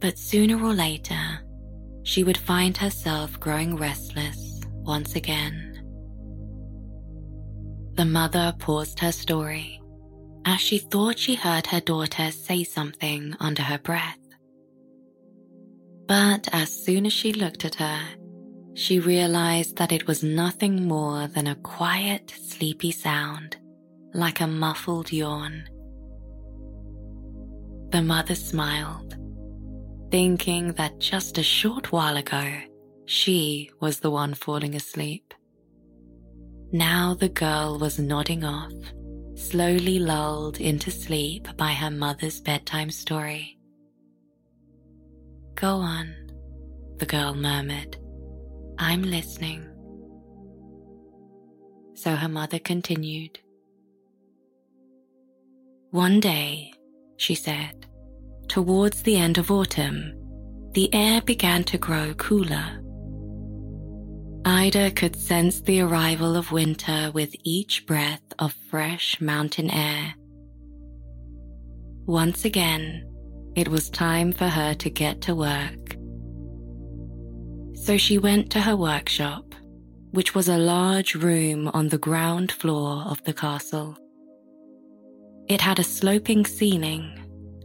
But 0.00 0.18
sooner 0.18 0.62
or 0.64 0.72
later, 0.72 1.40
she 2.02 2.24
would 2.24 2.38
find 2.38 2.76
herself 2.76 3.38
growing 3.38 3.76
restless 3.76 4.62
once 4.66 5.14
again. 5.14 5.74
The 7.94 8.06
mother 8.06 8.54
paused 8.58 9.00
her 9.00 9.12
story 9.12 9.82
as 10.46 10.60
she 10.60 10.78
thought 10.78 11.18
she 11.18 11.34
heard 11.34 11.66
her 11.66 11.80
daughter 11.80 12.30
say 12.30 12.64
something 12.64 13.34
under 13.38 13.62
her 13.62 13.78
breath. 13.78 14.18
But 16.08 16.48
as 16.52 16.72
soon 16.72 17.04
as 17.04 17.12
she 17.12 17.34
looked 17.34 17.66
at 17.66 17.74
her, 17.74 18.00
she 18.72 18.98
realized 18.98 19.76
that 19.76 19.92
it 19.92 20.06
was 20.06 20.22
nothing 20.22 20.88
more 20.88 21.26
than 21.26 21.46
a 21.46 21.54
quiet, 21.56 22.32
sleepy 22.40 22.92
sound, 22.92 23.58
like 24.14 24.40
a 24.40 24.46
muffled 24.46 25.12
yawn. 25.12 25.64
The 27.90 28.00
mother 28.00 28.34
smiled, 28.34 29.16
thinking 30.10 30.72
that 30.74 30.98
just 30.98 31.36
a 31.36 31.42
short 31.42 31.92
while 31.92 32.16
ago, 32.16 32.58
she 33.04 33.70
was 33.78 34.00
the 34.00 34.10
one 34.10 34.32
falling 34.32 34.74
asleep. 34.74 35.34
Now 36.72 37.12
the 37.12 37.28
girl 37.28 37.78
was 37.78 37.98
nodding 37.98 38.44
off, 38.44 38.72
slowly 39.34 39.98
lulled 39.98 40.58
into 40.58 40.90
sleep 40.90 41.48
by 41.58 41.72
her 41.72 41.90
mother's 41.90 42.40
bedtime 42.40 42.90
story. 42.90 43.57
Go 45.60 45.76
on, 45.76 46.14
the 46.98 47.06
girl 47.06 47.34
murmured. 47.34 47.96
I'm 48.78 49.02
listening. 49.02 49.66
So 51.94 52.14
her 52.14 52.28
mother 52.28 52.58
continued. 52.58 53.40
One 55.90 56.20
day, 56.20 56.72
she 57.16 57.34
said, 57.34 57.86
towards 58.46 59.02
the 59.02 59.16
end 59.16 59.38
of 59.38 59.50
autumn, 59.50 60.14
the 60.74 60.92
air 60.94 61.20
began 61.22 61.64
to 61.64 61.78
grow 61.78 62.14
cooler 62.14 62.78
Ida 64.44 64.92
could 64.92 65.14
sense 65.14 65.60
the 65.60 65.80
arrival 65.80 66.36
of 66.36 66.52
winter 66.52 67.10
with 67.12 67.34
each 67.44 67.84
breath 67.86 68.22
of 68.38 68.54
fresh 68.70 69.20
mountain 69.20 69.70
air. 69.70 70.14
Once 72.06 72.46
again, 72.46 73.07
it 73.54 73.68
was 73.68 73.90
time 73.90 74.32
for 74.32 74.46
her 74.46 74.74
to 74.74 74.90
get 74.90 75.20
to 75.22 75.34
work. 75.34 75.96
So 77.74 77.96
she 77.96 78.18
went 78.18 78.50
to 78.50 78.60
her 78.60 78.76
workshop, 78.76 79.54
which 80.10 80.34
was 80.34 80.48
a 80.48 80.58
large 80.58 81.14
room 81.14 81.68
on 81.68 81.88
the 81.88 81.98
ground 81.98 82.52
floor 82.52 83.02
of 83.06 83.22
the 83.24 83.32
castle. 83.32 83.96
It 85.48 85.60
had 85.60 85.78
a 85.78 85.84
sloping 85.84 86.44
ceiling, 86.44 87.18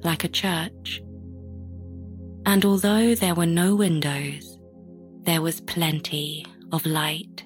like 0.04 0.24
a 0.24 0.30
church. 0.30 1.02
And 2.46 2.64
although 2.66 3.16
there 3.16 3.36
were 3.36 3.46
no 3.46 3.76
windows, 3.76 4.58
there 5.24 5.42
was 5.42 5.62
plenty 5.62 6.46
of 6.72 6.86
light, 6.86 7.46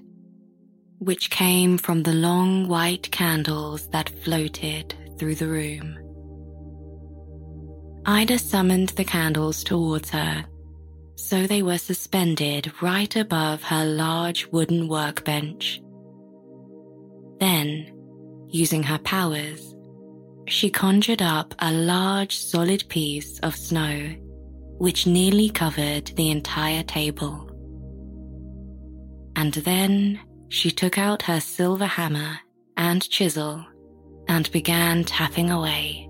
which 1.00 1.30
came 1.30 1.78
from 1.78 2.04
the 2.04 2.14
long 2.14 2.68
white 2.68 3.12
candles 3.12 3.88
that 3.90 4.10
floated 4.24 4.94
through 5.18 5.36
the 5.36 5.48
room. 5.48 6.07
Ida 8.10 8.40
summoned 8.40 8.90
the 8.90 9.04
candles 9.04 9.66
towards 9.66 10.10
her, 10.12 10.46
so 11.16 11.46
they 11.46 11.62
were 11.62 11.78
suspended 11.78 12.72
right 12.82 13.14
above 13.18 13.64
her 13.64 13.84
large 13.84 14.48
wooden 14.48 14.88
workbench. 14.88 15.82
Then, 17.42 17.92
using 18.48 18.82
her 18.84 18.98
powers, 19.00 19.76
she 20.48 20.70
conjured 20.70 21.22
up 21.22 21.54
a 21.60 21.74
large 21.74 22.38
solid 22.38 22.88
piece 22.88 23.40
of 23.40 23.58
snow, 23.58 24.16
which 24.78 25.06
nearly 25.06 25.50
covered 25.50 26.06
the 26.16 26.32
entire 26.32 26.84
table. 26.84 27.44
And 29.36 29.54
then 29.54 30.22
she 30.48 30.72
took 30.72 30.98
out 30.98 31.24
her 31.24 31.42
silver 31.42 31.86
hammer 31.86 32.40
and 32.78 33.08
chisel 33.10 33.66
and 34.30 34.50
began 34.54 35.04
tapping 35.04 35.52
away. 35.52 36.07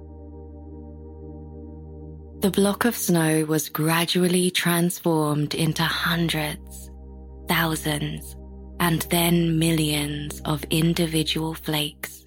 The 2.40 2.52
block 2.52 2.86
of 2.86 2.96
snow 2.96 3.46
was 3.46 3.68
gradually 3.68 4.52
transformed 4.52 5.56
into 5.56 5.82
hundreds, 5.82 6.92
thousands, 7.48 8.36
and 8.80 9.02
then 9.10 9.58
millions 9.58 10.40
of 10.46 10.64
individual 10.70 11.56
flakes. 11.56 12.26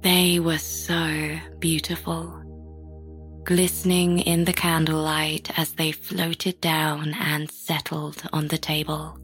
They 0.00 0.40
were 0.40 0.56
so 0.56 1.36
beautiful, 1.58 2.42
glistening 3.44 4.20
in 4.20 4.46
the 4.46 4.54
candlelight 4.54 5.58
as 5.58 5.72
they 5.72 5.92
floated 5.92 6.58
down 6.62 7.12
and 7.20 7.50
settled 7.50 8.22
on 8.32 8.48
the 8.48 8.58
table. 8.58 9.18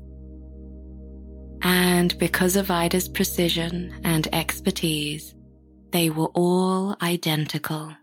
And 1.62 2.18
because 2.18 2.56
of 2.56 2.70
Ida's 2.70 3.08
precision 3.08 3.98
and 4.04 4.28
expertise, 4.34 5.34
they 5.90 6.10
were 6.10 6.30
all 6.34 6.96
identical. 7.00 7.94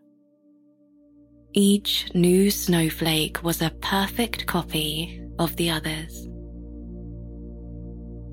Each 1.53 2.05
new 2.13 2.51
snowflake 2.51 3.43
was 3.43 3.62
a 3.62 3.71
perfect 3.81 4.45
copy 4.45 5.19
of 5.39 5.55
the 5.55 5.71
others. 5.71 6.27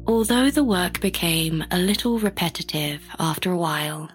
Although 0.06 0.50
the 0.50 0.64
work 0.64 1.00
became 1.00 1.64
a 1.70 1.78
little 1.78 2.18
repetitive 2.18 3.02
after 3.18 3.50
a 3.50 3.56
while, 3.56 4.10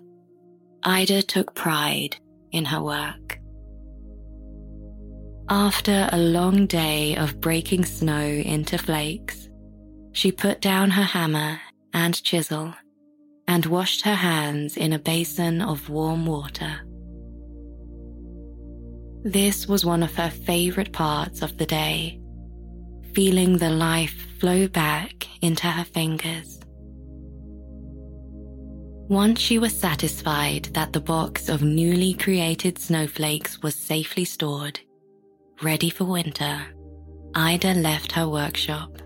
Ida 0.83 1.23
took 1.23 1.55
pride 1.55 2.15
in 2.51 2.65
her 2.65 2.81
work. 2.81 3.39
After 5.49 6.07
a 6.11 6.17
long 6.19 6.67
day 6.67 7.15
of 7.15 7.41
breaking 7.41 7.85
snow 7.85 8.23
into 8.23 8.77
flakes, 8.77 9.49
she 10.13 10.31
put 10.31 10.61
down 10.61 10.91
her 10.91 11.03
hammer 11.03 11.59
and 11.91 12.21
chisel 12.23 12.73
and 13.47 13.65
washed 13.65 14.03
her 14.03 14.15
hands 14.15 14.77
in 14.77 14.93
a 14.93 14.99
basin 14.99 15.61
of 15.61 15.89
warm 15.89 16.25
water. 16.25 16.81
This 19.23 19.67
was 19.67 19.86
one 19.86 20.01
of 20.01 20.15
her 20.15 20.31
favorite 20.31 20.91
parts 20.91 21.43
of 21.43 21.57
the 21.57 21.65
day, 21.65 22.19
feeling 23.13 23.57
the 23.57 23.69
life 23.69 24.27
flow 24.39 24.67
back 24.67 25.27
into 25.41 25.67
her 25.67 25.84
fingers. 25.84 26.60
Once 29.10 29.39
she 29.39 29.60
was 29.60 29.77
satisfied 29.77 30.69
that 30.73 30.93
the 30.93 30.99
box 30.99 31.49
of 31.49 31.62
newly 31.62 32.13
created 32.13 32.79
snowflakes 32.79 33.62
was 33.62 33.75
safely 33.75 34.25
stored, 34.25 34.79
ready 35.62 35.89
for 35.91 36.05
winter, 36.05 36.65
Ida 37.36 37.75
left 37.75 38.13
her 38.13 38.27
workshop. 38.27 39.01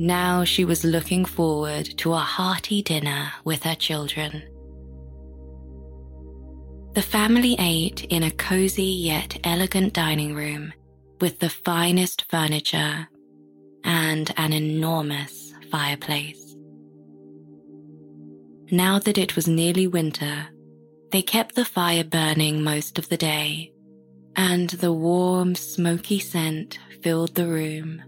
Now 0.00 0.42
she 0.42 0.64
was 0.64 0.82
looking 0.82 1.24
forward 1.24 1.84
to 1.98 2.12
a 2.14 2.18
hearty 2.18 2.82
dinner 2.82 3.30
with 3.44 3.62
her 3.62 3.76
children. 3.76 4.42
The 6.94 7.02
family 7.02 7.56
ate 7.58 8.04
in 8.04 8.22
a 8.22 8.30
cozy 8.30 8.84
yet 8.84 9.36
elegant 9.42 9.92
dining 9.92 10.32
room 10.32 10.72
with 11.20 11.40
the 11.40 11.50
finest 11.50 12.24
furniture 12.30 13.08
and 13.82 14.32
an 14.36 14.52
enormous 14.52 15.52
fireplace. 15.72 16.54
Now 18.70 19.00
that 19.00 19.18
it 19.18 19.34
was 19.34 19.48
nearly 19.48 19.88
winter, 19.88 20.46
they 21.10 21.20
kept 21.20 21.56
the 21.56 21.64
fire 21.64 22.04
burning 22.04 22.62
most 22.62 22.96
of 22.96 23.08
the 23.08 23.16
day, 23.16 23.72
and 24.36 24.70
the 24.70 24.92
warm, 24.92 25.56
smoky 25.56 26.20
scent 26.20 26.78
filled 27.02 27.34
the 27.34 27.48
room. 27.48 28.04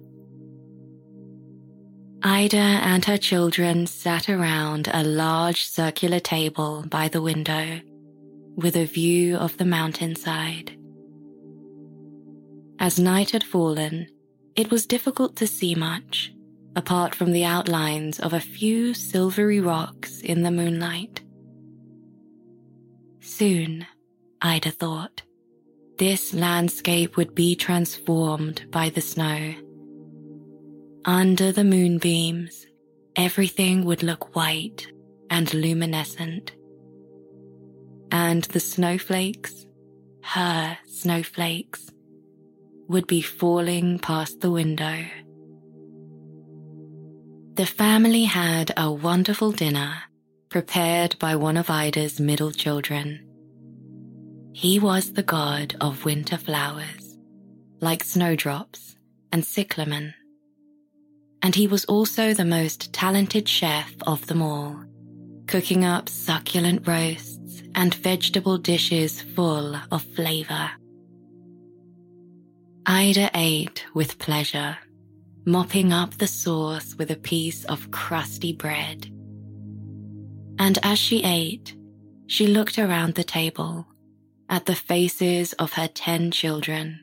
Ida 2.22 2.56
and 2.56 3.04
her 3.06 3.18
children 3.18 3.88
sat 3.88 4.28
around 4.28 4.88
a 4.94 5.02
large 5.02 5.64
circular 5.64 6.20
table 6.20 6.84
by 6.88 7.08
the 7.08 7.20
window 7.20 7.80
with 8.56 8.74
a 8.74 8.86
view 8.86 9.36
of 9.36 9.56
the 9.58 9.64
mountainside. 9.64 10.76
As 12.78 12.98
night 12.98 13.30
had 13.30 13.44
fallen, 13.44 14.08
it 14.54 14.70
was 14.70 14.86
difficult 14.86 15.36
to 15.36 15.46
see 15.46 15.74
much, 15.74 16.32
apart 16.74 17.14
from 17.14 17.32
the 17.32 17.44
outlines 17.44 18.18
of 18.18 18.32
a 18.32 18.40
few 18.40 18.94
silvery 18.94 19.60
rocks 19.60 20.20
in 20.20 20.42
the 20.42 20.50
moonlight. 20.50 21.20
Soon, 23.20 23.86
Ida 24.40 24.70
thought, 24.70 25.22
this 25.98 26.34
landscape 26.34 27.16
would 27.16 27.34
be 27.34 27.54
transformed 27.54 28.70
by 28.70 28.88
the 28.88 29.00
snow. 29.00 29.54
Under 31.04 31.52
the 31.52 31.64
moonbeams, 31.64 32.66
everything 33.14 33.84
would 33.84 34.02
look 34.02 34.34
white 34.34 34.86
and 35.30 35.52
luminescent. 35.54 36.52
And 38.16 38.44
the 38.44 38.60
snowflakes, 38.60 39.66
her 40.22 40.78
snowflakes, 40.86 41.90
would 42.88 43.06
be 43.06 43.20
falling 43.20 43.98
past 43.98 44.40
the 44.40 44.50
window. 44.50 45.04
The 47.54 47.66
family 47.66 48.24
had 48.24 48.72
a 48.76 48.90
wonderful 48.90 49.52
dinner 49.52 49.94
prepared 50.48 51.18
by 51.18 51.36
one 51.36 51.58
of 51.58 51.68
Ida's 51.68 52.18
middle 52.18 52.52
children. 52.52 53.20
He 54.52 54.78
was 54.78 55.12
the 55.12 55.22
god 55.22 55.76
of 55.80 56.06
winter 56.06 56.38
flowers, 56.38 57.18
like 57.80 58.02
snowdrops 58.02 58.96
and 59.30 59.44
cyclamen 59.44 60.14
and 61.42 61.54
he 61.54 61.66
was 61.68 61.84
also 61.84 62.34
the 62.34 62.44
most 62.44 62.92
talented 62.92 63.48
chef 63.48 63.94
of 64.06 64.26
them 64.26 64.42
all, 64.42 64.82
cooking 65.46 65.84
up 65.84 66.08
succulent 66.08 66.86
roasts 66.86 67.62
and 67.74 67.94
vegetable 67.94 68.58
dishes 68.58 69.20
full 69.20 69.76
of 69.92 70.02
flavor. 70.02 70.70
Ida 72.86 73.30
ate 73.34 73.84
with 73.94 74.18
pleasure, 74.18 74.78
mopping 75.44 75.92
up 75.92 76.18
the 76.18 76.26
sauce 76.26 76.94
with 76.96 77.10
a 77.10 77.16
piece 77.16 77.64
of 77.64 77.90
crusty 77.90 78.52
bread. 78.52 79.06
And 80.58 80.78
as 80.82 80.98
she 80.98 81.22
ate, 81.22 81.76
she 82.26 82.46
looked 82.46 82.78
around 82.78 83.14
the 83.14 83.24
table 83.24 83.86
at 84.48 84.66
the 84.66 84.74
faces 84.74 85.52
of 85.54 85.74
her 85.74 85.88
ten 85.88 86.30
children. 86.30 87.00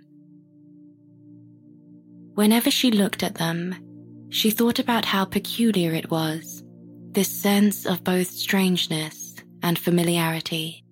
Whenever 2.33 2.71
she 2.71 2.91
looked 2.91 3.23
at 3.23 3.35
them, 3.35 3.75
she 4.29 4.49
thought 4.49 4.79
about 4.79 5.05
how 5.05 5.23
peculiar 5.23 5.93
it 5.93 6.09
was, 6.09 6.52
this 7.13 7.29
sense 7.29 7.85
of 7.85 8.03
both 8.03 8.29
strangeness 8.29 9.35
and 9.61 9.77
familiarity. 9.77 10.83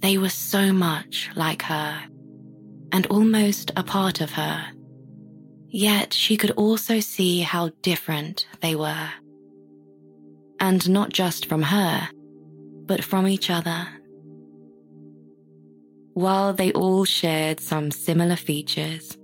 They 0.00 0.16
were 0.16 0.30
so 0.30 0.72
much 0.72 1.30
like 1.34 1.62
her, 1.62 2.02
and 2.92 3.06
almost 3.06 3.72
a 3.76 3.82
part 3.82 4.20
of 4.20 4.30
her. 4.32 4.66
Yet 5.68 6.14
she 6.14 6.36
could 6.36 6.52
also 6.52 7.00
see 7.00 7.40
how 7.40 7.70
different 7.82 8.46
they 8.60 8.74
were. 8.74 9.10
And 10.60 10.88
not 10.88 11.10
just 11.10 11.46
from 11.46 11.62
her, 11.62 12.08
but 12.86 13.04
from 13.04 13.28
each 13.28 13.50
other. 13.50 13.86
While 16.14 16.52
they 16.54 16.72
all 16.72 17.04
shared 17.04 17.60
some 17.60 17.90
similar 17.90 18.36
features, 18.36 19.16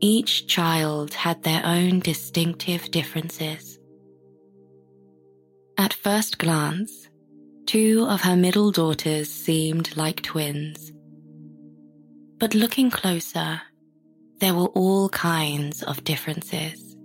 each 0.00 0.46
child 0.46 1.14
had 1.14 1.42
their 1.42 1.62
own 1.64 2.00
distinctive 2.00 2.90
differences. 2.90 3.71
At 5.82 5.94
first 5.94 6.38
glance, 6.38 7.08
two 7.66 8.06
of 8.08 8.20
her 8.20 8.36
middle 8.36 8.70
daughters 8.70 9.28
seemed 9.28 9.96
like 9.96 10.22
twins. 10.22 10.92
But 12.38 12.54
looking 12.54 12.88
closer, 12.88 13.60
there 14.38 14.54
were 14.54 14.68
all 14.78 15.08
kinds 15.08 15.82
of 15.82 16.04
differences. 16.04 16.96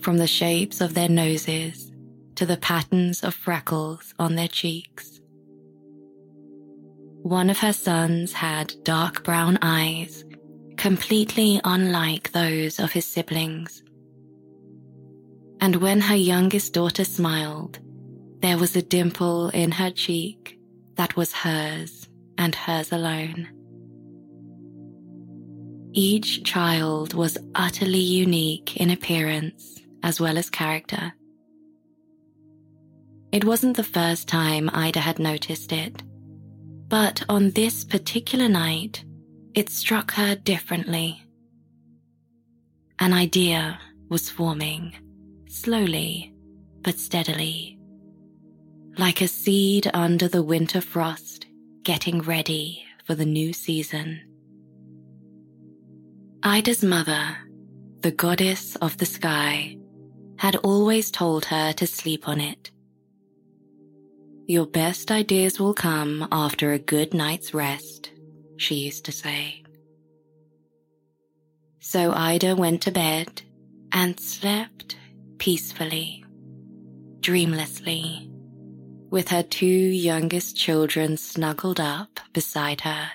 From 0.00 0.16
the 0.16 0.26
shapes 0.26 0.80
of 0.80 0.94
their 0.94 1.10
noses 1.10 1.92
to 2.36 2.46
the 2.46 2.56
patterns 2.56 3.22
of 3.22 3.34
freckles 3.34 4.14
on 4.18 4.36
their 4.36 4.48
cheeks. 4.48 5.20
One 7.24 7.50
of 7.50 7.58
her 7.58 7.74
sons 7.74 8.32
had 8.32 8.72
dark 8.84 9.22
brown 9.22 9.58
eyes, 9.60 10.24
completely 10.78 11.60
unlike 11.62 12.32
those 12.32 12.78
of 12.78 12.92
his 12.92 13.04
siblings. 13.04 13.82
And 15.60 15.76
when 15.76 16.00
her 16.00 16.16
youngest 16.16 16.74
daughter 16.74 17.04
smiled, 17.04 17.78
there 18.40 18.58
was 18.58 18.76
a 18.76 18.82
dimple 18.82 19.48
in 19.48 19.72
her 19.72 19.90
cheek 19.90 20.58
that 20.96 21.16
was 21.16 21.32
hers 21.32 22.08
and 22.38 22.54
hers 22.54 22.92
alone. 22.92 23.48
Each 25.92 26.44
child 26.44 27.14
was 27.14 27.38
utterly 27.54 27.98
unique 27.98 28.76
in 28.76 28.90
appearance 28.90 29.80
as 30.02 30.20
well 30.20 30.36
as 30.36 30.50
character. 30.50 31.14
It 33.32 33.44
wasn't 33.44 33.76
the 33.76 33.84
first 33.84 34.28
time 34.28 34.70
Ida 34.72 35.00
had 35.00 35.18
noticed 35.18 35.72
it, 35.72 36.02
but 36.88 37.22
on 37.28 37.50
this 37.50 37.84
particular 37.84 38.48
night, 38.48 39.04
it 39.54 39.70
struck 39.70 40.12
her 40.12 40.36
differently. 40.36 41.22
An 42.98 43.12
idea 43.12 43.78
was 44.08 44.30
forming, 44.30 44.94
slowly 45.56 46.34
but 46.82 46.98
steadily, 46.98 47.78
like 48.98 49.20
a 49.20 49.28
seed 49.28 49.90
under 49.94 50.28
the 50.28 50.42
winter 50.42 50.80
frost 50.80 51.46
getting 51.82 52.20
ready 52.20 52.84
for 53.04 53.14
the 53.14 53.24
new 53.24 53.52
season. 53.52 54.20
Ida's 56.42 56.84
mother, 56.84 57.36
the 58.00 58.12
goddess 58.12 58.76
of 58.76 58.98
the 58.98 59.06
sky, 59.06 59.76
had 60.38 60.56
always 60.56 61.10
told 61.10 61.46
her 61.46 61.72
to 61.72 61.86
sleep 61.86 62.28
on 62.28 62.40
it. 62.40 62.70
Your 64.46 64.66
best 64.66 65.10
ideas 65.10 65.58
will 65.58 65.74
come 65.74 66.28
after 66.30 66.72
a 66.72 66.78
good 66.78 67.14
night's 67.14 67.52
rest, 67.54 68.12
she 68.58 68.76
used 68.76 69.06
to 69.06 69.12
say. 69.12 69.64
So 71.80 72.12
Ida 72.12 72.54
went 72.54 72.82
to 72.82 72.92
bed 72.92 73.42
and 73.90 74.20
slept 74.20 74.96
peacefully, 75.46 76.24
dreamlessly, 77.20 78.28
with 79.10 79.28
her 79.28 79.44
two 79.44 79.64
youngest 80.08 80.56
children 80.56 81.16
snuggled 81.16 81.78
up 81.78 82.18
beside 82.32 82.80
her. 82.80 83.08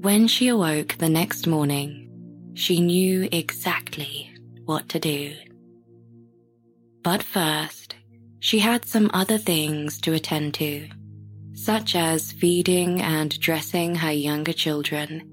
When 0.00 0.26
she 0.26 0.48
awoke 0.48 0.96
the 0.96 1.10
next 1.10 1.46
morning, 1.46 2.08
she 2.54 2.80
knew 2.80 3.28
exactly 3.30 4.32
what 4.64 4.88
to 4.88 4.98
do. 4.98 5.34
But 7.02 7.22
first, 7.22 7.96
she 8.38 8.58
had 8.60 8.86
some 8.86 9.10
other 9.12 9.36
things 9.36 10.00
to 10.00 10.14
attend 10.14 10.54
to, 10.54 10.88
such 11.52 11.94
as 11.94 12.32
feeding 12.32 13.02
and 13.02 13.38
dressing 13.38 13.96
her 13.96 14.12
younger 14.12 14.54
children. 14.54 15.30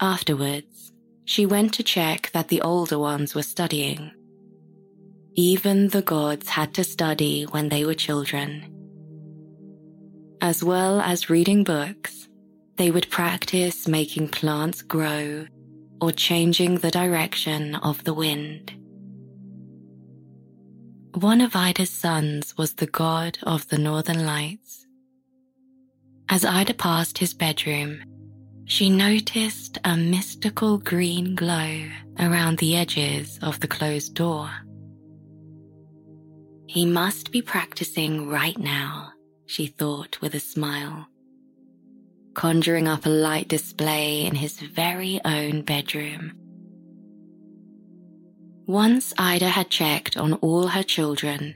Afterwards, 0.00 0.79
she 1.30 1.46
went 1.46 1.72
to 1.72 1.84
check 1.84 2.28
that 2.32 2.48
the 2.48 2.60
older 2.60 2.98
ones 2.98 3.36
were 3.36 3.44
studying. 3.44 4.10
Even 5.36 5.86
the 5.86 6.02
gods 6.02 6.48
had 6.48 6.74
to 6.74 6.82
study 6.82 7.44
when 7.44 7.68
they 7.68 7.84
were 7.84 7.94
children. 7.94 8.66
As 10.40 10.64
well 10.64 11.00
as 11.00 11.30
reading 11.30 11.62
books, 11.62 12.28
they 12.78 12.90
would 12.90 13.08
practice 13.10 13.86
making 13.86 14.26
plants 14.26 14.82
grow 14.82 15.46
or 16.00 16.10
changing 16.10 16.78
the 16.78 16.90
direction 16.90 17.76
of 17.76 18.02
the 18.02 18.14
wind. 18.14 18.72
One 21.14 21.40
of 21.40 21.54
Ida's 21.54 21.90
sons 21.90 22.56
was 22.58 22.74
the 22.74 22.88
god 22.88 23.38
of 23.44 23.68
the 23.68 23.78
northern 23.78 24.26
lights. 24.26 24.84
As 26.28 26.44
Ida 26.44 26.74
passed 26.74 27.18
his 27.18 27.34
bedroom, 27.34 28.02
she 28.70 28.88
noticed 28.88 29.78
a 29.84 29.96
mystical 29.96 30.78
green 30.78 31.34
glow 31.34 31.88
around 32.20 32.56
the 32.58 32.76
edges 32.76 33.36
of 33.42 33.58
the 33.58 33.66
closed 33.66 34.14
door. 34.14 34.48
He 36.66 36.86
must 36.86 37.32
be 37.32 37.42
practicing 37.42 38.28
right 38.28 38.56
now, 38.56 39.10
she 39.46 39.66
thought 39.66 40.20
with 40.20 40.36
a 40.36 40.40
smile 40.40 41.08
conjuring 42.34 42.86
up 42.86 43.04
a 43.06 43.08
light 43.08 43.48
display 43.48 44.24
in 44.24 44.34
his 44.34 44.60
very 44.60 45.20
own 45.24 45.62
bedroom. 45.62 46.32
Once 48.66 49.12
Ida 49.18 49.48
had 49.48 49.68
checked 49.68 50.16
on 50.16 50.34
all 50.34 50.68
her 50.68 50.84
children, 50.84 51.54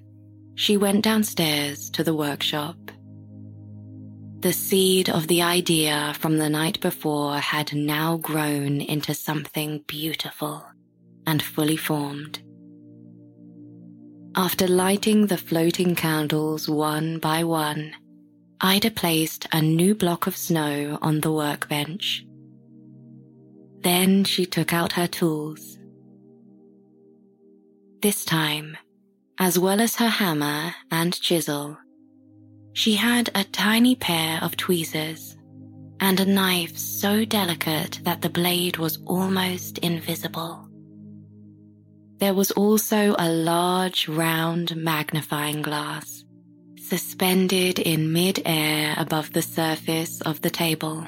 she 0.57 0.77
went 0.77 1.05
downstairs 1.05 1.89
to 1.91 2.03
the 2.03 2.15
workshop. 2.15 2.84
The 4.45 4.53
seed 4.53 5.09
of 5.09 5.27
the 5.27 5.41
idea 5.41 6.15
from 6.19 6.37
the 6.37 6.51
night 6.51 6.79
before 6.81 7.39
had 7.39 7.73
now 7.73 8.19
grown 8.19 8.83
into 8.83 9.15
something 9.15 9.83
beautiful 9.87 10.67
and 11.27 11.43
fully 11.43 11.79
formed. 11.79 12.41
After 14.37 14.69
lighting 14.69 15.29
the 15.29 15.39
floating 15.39 15.95
candles 15.95 16.69
one 16.69 17.21
by 17.21 17.43
one, 17.43 17.95
Ida 18.61 18.91
placed 18.91 19.47
a 19.51 19.63
new 19.63 19.95
block 19.95 20.27
of 20.27 20.37
snow 20.37 20.99
on 21.01 21.23
the 21.23 21.33
workbench. 21.33 22.27
Then 23.81 24.25
she 24.25 24.45
took 24.45 24.75
out 24.75 24.93
her 24.93 25.07
tools. 25.07 25.79
This 28.03 28.27
time, 28.27 28.77
as 29.39 29.59
well 29.59 29.81
as 29.81 29.97
her 29.97 30.11
hammer 30.11 30.75
and 30.91 31.19
chisel, 31.19 31.79
she 32.75 32.95
had 32.95 33.31
a 33.35 33.45
tiny 33.45 33.95
pair 33.95 34.39
of 34.43 34.57
tweezers 34.57 35.37
and 36.01 36.21
a 36.21 36.27
knife 36.27 36.77
so 36.77 37.25
delicate 37.25 38.01
that 38.03 38.21
the 38.21 38.29
blade 38.29 38.77
was 38.77 38.99
almost 39.07 39.79
invisible. 39.79 40.69
There 42.19 42.35
was 42.35 42.51
also 42.51 43.15
a 43.19 43.31
large 43.31 44.09
round 44.09 44.77
magnifying 44.77 45.63
glass 45.63 46.25
suspended 46.79 47.79
in 47.79 48.13
mid-air 48.13 48.95
above 48.99 49.33
the 49.33 49.43
surface 49.43 50.21
of 50.21 50.43
the 50.43 50.51
table. 50.51 51.07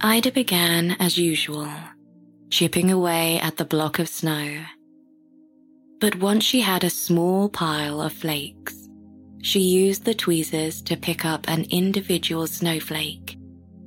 Ida 0.00 0.30
began 0.30 0.96
as 1.00 1.18
usual, 1.18 1.68
chipping 2.50 2.90
away 2.90 3.40
at 3.40 3.56
the 3.56 3.64
block 3.64 3.98
of 3.98 4.08
snow. 4.08 4.64
But 5.98 6.16
once 6.16 6.44
she 6.44 6.60
had 6.60 6.84
a 6.84 6.90
small 6.90 7.48
pile 7.48 8.00
of 8.00 8.12
flakes, 8.12 8.81
she 9.42 9.58
used 9.58 10.04
the 10.04 10.14
tweezers 10.14 10.80
to 10.82 10.96
pick 10.96 11.24
up 11.24 11.48
an 11.48 11.66
individual 11.70 12.46
snowflake 12.46 13.36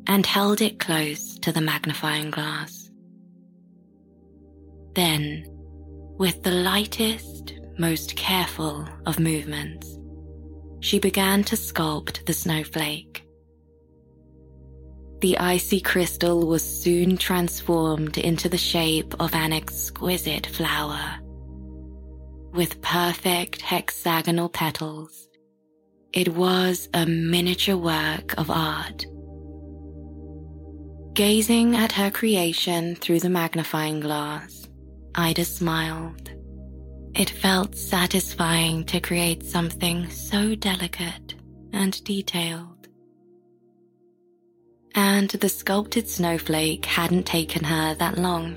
and 0.06 0.26
held 0.26 0.62
it 0.62 0.80
close 0.80 1.39
to 1.39 1.52
the 1.52 1.62
magnifying 1.62 2.30
glass. 2.30 2.91
Then, 4.94 5.46
with 6.18 6.44
the 6.44 6.52
lightest, 6.52 7.54
most 7.78 8.15
careful 8.15 8.88
of 9.06 9.20
movements, 9.20 9.98
she 10.82 11.00
began 11.00 11.44
to 11.46 11.56
sculpt 11.56 12.26
the 12.26 12.34
snowflake. 12.34 13.26
The 15.22 15.38
icy 15.38 15.80
crystal 15.80 16.46
was 16.46 16.63
soon 16.63 17.18
transformed 17.18 18.18
into 18.18 18.50
the 18.50 18.58
shape 18.58 19.15
of 19.22 19.34
an 19.34 19.54
exquisite 19.54 20.46
flower. 20.48 21.20
With 22.54 22.82
perfect 22.82 23.62
hexagonal 23.62 24.50
petals, 24.50 25.28
it 26.15 26.30
was 26.34 26.88
a 26.93 27.06
miniature 27.06 27.75
work 27.75 28.34
of 28.38 28.49
art. 28.49 29.06
Gazing 31.13 31.75
at 31.75 31.91
her 31.91 32.10
creation 32.10 32.95
through 32.95 33.19
the 33.19 33.30
magnifying 33.30 33.99
glass, 33.99 34.65
Ida 35.13 35.43
smiled. 35.43 36.32
It 37.15 37.30
felt 37.30 37.75
satisfying 37.75 38.86
to 38.86 39.01
create 39.01 39.45
something 39.45 40.10
so 40.10 40.56
delicate 40.56 41.36
and 41.73 42.01
detailed. 42.06 42.88
And 44.95 45.30
the 45.30 45.49
sculpted 45.49 46.08
snowflake 46.08 46.86
hadn't 46.86 47.25
taken 47.25 47.65
her 47.65 47.93
that 47.95 48.17
long. 48.17 48.56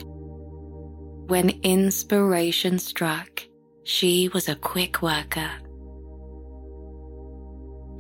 When 1.27 1.51
inspiration 1.65 2.79
struck, 2.79 3.43
she 3.83 4.29
was 4.29 4.49
a 4.49 4.55
quick 4.55 5.03
worker. 5.03 5.51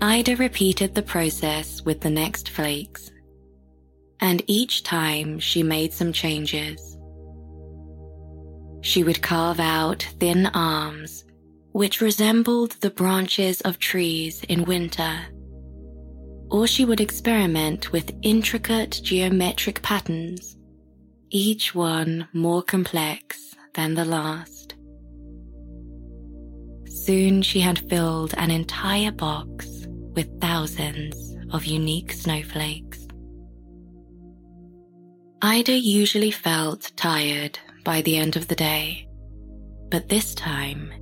Ida 0.01 0.37
repeated 0.37 0.95
the 0.95 1.03
process 1.03 1.83
with 1.83 2.01
the 2.01 2.11
next 2.11 2.51
flakes, 2.51 3.11
and 4.21 4.43
each 4.47 4.83
time 4.85 5.39
she 5.41 5.63
made 5.63 5.93
some 5.93 6.13
changes. 6.13 6.99
She 8.81 9.03
would 9.05 9.23
carve 9.23 9.61
out 9.61 10.07
thin 10.21 10.47
arms, 10.55 11.25
which 11.73 12.01
resembled 12.01 12.73
the 12.81 12.91
branches 12.91 13.61
of 13.63 13.79
trees 13.79 14.45
in 14.49 14.65
winter. 14.65 15.21
or 16.51 16.67
she 16.67 16.85
would 16.85 17.01
experiment 17.01 17.93
with 17.93 18.17
intricate 18.23 19.01
geometric 19.03 19.83
patterns, 19.83 20.57
each 21.31 21.75
one 21.75 22.27
more 22.33 22.63
complex 22.63 23.55
than 23.75 23.95
the 23.95 24.05
last. 24.05 24.75
Soon 26.87 27.43
she 27.43 27.61
had 27.61 27.79
filled 27.91 28.35
an 28.37 28.51
entire 28.51 29.13
box 29.13 29.78
with 30.19 30.41
thousands 30.41 31.37
of 31.53 31.65
unique 31.65 32.11
snowflakes. 32.11 33.07
Ida 35.41 35.79
usually 35.79 36.33
felt 36.33 36.91
tired 36.97 37.57
by 37.85 38.03
the 38.03 38.17
end 38.17 38.35
of 38.35 38.49
the 38.49 38.57
day, 38.57 39.07
but 39.93 40.09
this 40.09 40.35
time, 40.35 40.93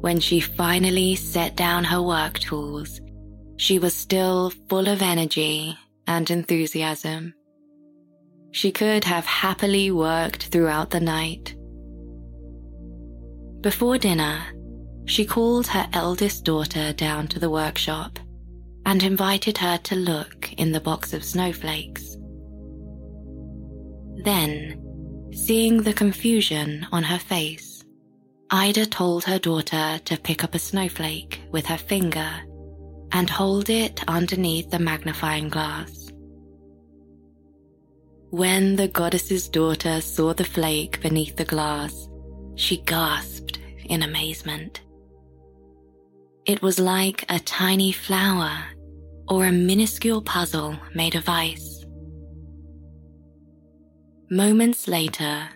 when 0.00 0.20
she 0.20 0.40
finally 0.40 1.14
set 1.16 1.54
down 1.54 1.84
her 1.84 2.00
work 2.00 2.38
tools, 2.38 2.98
she 3.58 3.78
was 3.78 3.94
still 3.94 4.48
full 4.70 4.88
of 4.88 5.02
energy 5.02 5.76
and 6.06 6.30
enthusiasm. 6.30 7.34
She 8.52 8.72
could 8.72 9.04
have 9.04 9.26
happily 9.26 9.90
worked 9.90 10.44
throughout 10.46 10.88
the 10.88 11.00
night. 11.18 11.54
Before 13.60 13.98
dinner, 13.98 14.40
she 15.04 15.26
called 15.26 15.66
her 15.66 15.86
eldest 15.92 16.44
daughter 16.44 16.94
down 16.94 17.28
to 17.28 17.38
the 17.38 17.50
workshop 17.50 18.18
and 18.86 19.02
invited 19.02 19.58
her 19.58 19.78
to 19.78 19.94
look 19.94 20.52
in 20.54 20.72
the 20.72 20.80
box 20.80 21.12
of 21.12 21.24
snowflakes. 21.24 22.16
Then, 24.24 25.30
seeing 25.32 25.82
the 25.82 25.92
confusion 25.92 26.86
on 26.92 27.02
her 27.02 27.18
face, 27.18 27.84
Ida 28.50 28.86
told 28.86 29.24
her 29.24 29.38
daughter 29.38 29.98
to 30.04 30.20
pick 30.20 30.44
up 30.44 30.54
a 30.54 30.58
snowflake 30.58 31.40
with 31.50 31.66
her 31.66 31.78
finger 31.78 32.30
and 33.12 33.28
hold 33.28 33.70
it 33.70 34.02
underneath 34.08 34.70
the 34.70 34.78
magnifying 34.78 35.48
glass. 35.48 36.10
When 38.30 38.76
the 38.76 38.88
goddess's 38.88 39.48
daughter 39.48 40.00
saw 40.00 40.32
the 40.32 40.44
flake 40.44 41.00
beneath 41.02 41.36
the 41.36 41.44
glass, 41.44 42.08
she 42.54 42.78
gasped 42.78 43.58
in 43.84 44.02
amazement. 44.02 44.80
It 46.44 46.60
was 46.60 46.80
like 46.80 47.24
a 47.28 47.38
tiny 47.38 47.92
flower 47.92 48.64
or 49.28 49.46
a 49.46 49.52
minuscule 49.52 50.20
puzzle 50.20 50.76
made 50.92 51.14
of 51.14 51.28
ice. 51.28 51.84
Moments 54.28 54.88
later, 54.88 55.48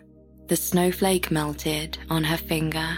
the 0.47 0.55
snowflake 0.55 1.33
melted 1.33 1.99
on 2.09 2.23
her 2.23 2.37
finger, 2.37 2.97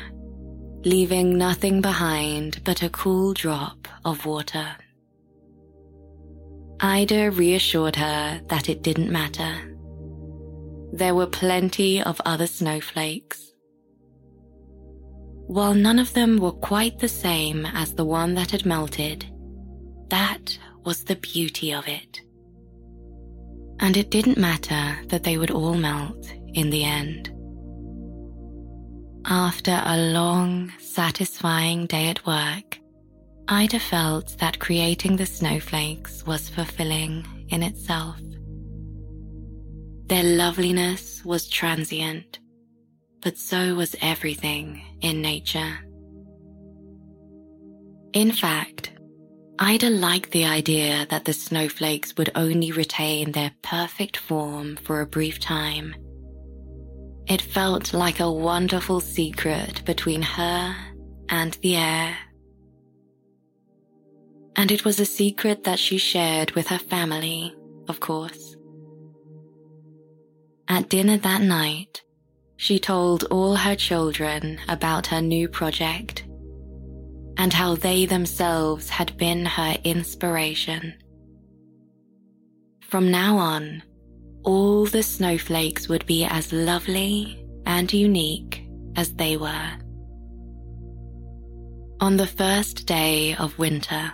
leaving 0.85 1.39
nothing 1.39 1.81
behind 1.81 2.63
but 2.63 2.83
a 2.83 2.91
cool 2.91 3.33
drop 3.33 3.89
of 4.05 4.27
water. 4.27 4.77
Ida 6.81 7.31
reassured 7.31 7.97
her 7.97 8.43
that 8.49 8.69
it 8.69 8.83
didn't 8.83 9.11
matter. 9.11 9.75
There 10.93 11.15
were 11.15 11.27
plenty 11.27 12.03
of 12.03 12.21
other 12.27 12.47
snowflakes 12.47 13.48
while 15.49 15.73
none 15.73 15.99
of 15.99 16.13
them 16.13 16.37
were 16.37 16.53
quite 16.53 16.99
the 16.99 17.09
same 17.09 17.65
as 17.65 17.95
the 17.95 18.05
one 18.05 18.35
that 18.35 18.51
had 18.51 18.67
melted, 18.67 19.25
that 20.11 20.59
was 20.85 21.05
the 21.05 21.17
beauty 21.17 21.73
of 21.73 21.89
it. 21.89 22.21
And 23.81 23.97
it 23.97 24.11
didn't 24.11 24.37
matter 24.37 24.99
that 25.07 25.25
they 25.25 25.39
would 25.39 25.51
all 25.51 25.75
melt 25.75 26.31
in 26.53 26.69
the 26.69 26.85
end. 26.85 27.31
After 29.25 29.83
a 29.87 29.97
long, 30.13 30.71
satisfying 30.81 31.87
day 31.87 32.09
at 32.11 32.27
work, 32.27 32.79
Ida 33.49 33.81
felt 33.81 34.37
that 34.41 34.59
creating 34.59 35.17
the 35.17 35.25
snowflakes 35.25 36.27
was 36.27 36.51
fulfilling 36.51 37.27
in 37.49 37.63
itself. 37.63 38.21
Their 40.09 40.25
loveliness 40.25 41.25
was 41.25 41.49
transient 41.49 42.39
but 43.23 43.37
so 43.37 43.75
was 43.75 43.97
everything 44.01 44.83
in 45.01 45.21
nature. 45.21 45.79
In 48.13 48.33
fact, 48.33 48.93
Ida 49.59 49.91
liked 49.91 50.31
the 50.31 50.45
idea 50.45 51.07
that 51.11 51.25
the 51.25 51.33
snowflakes 51.33 52.17
would 52.17 52.31
only 52.35 52.71
retain 52.71 53.33
their 53.33 53.53
perfect 53.63 54.17
form 54.17 54.77
for 54.77 55.01
a 55.01 55.07
brief 55.07 55.41
time. 55.41 55.95
It 57.27 57.43
felt 57.43 57.93
like 57.93 58.21
a 58.21 58.33
wonderful 58.33 59.01
secret 59.01 59.85
between 59.85 60.23
her 60.23 60.77
and 61.29 61.53
the 61.55 61.77
air. 61.77 62.17
And 64.57 64.71
it 64.71 64.85
was 64.85 64.99
a 64.99 65.05
secret 65.05 65.65
that 65.65 65.79
she 65.79 65.99
shared 65.99 66.53
with 66.53 66.69
her 66.69 66.79
family, 66.79 67.55
of 67.89 68.01
course. 68.01 68.57
At 70.69 70.89
dinner 70.89 71.19
that 71.19 71.43
night, 71.43 72.03
she 72.59 72.77
told 72.77 73.23
all 73.31 73.55
her 73.55 73.77
children 73.77 74.59
about 74.69 75.07
her 75.07 75.23
new 75.23 75.49
project 75.49 76.25
and 77.37 77.53
how 77.53 77.77
they 77.77 78.05
themselves 78.05 78.91
had 78.91 79.17
been 79.17 79.47
her 79.47 79.77
inspiration. 79.85 80.93
From 82.81 83.13
now 83.13 83.39
on, 83.39 83.85
all 84.43 84.87
the 84.87 85.05
snowflakes 85.05 85.89
would 85.89 86.05
be 86.07 86.25
as 86.25 86.53
lovely 86.53 87.47
and 87.65 87.93
unique 87.93 88.67
as 88.97 89.15
they 89.15 89.37
were. 89.37 89.71
On 92.01 92.17
the 92.17 92.27
first 92.27 92.87
day 92.87 93.37
of 93.37 93.57
winter, 93.57 94.13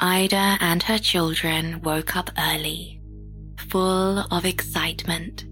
Ida 0.00 0.56
and 0.60 0.82
her 0.82 0.98
children 0.98 1.80
woke 1.82 2.16
up 2.16 2.28
early, 2.36 3.00
full 3.68 4.18
of 4.18 4.44
excitement 4.44 5.44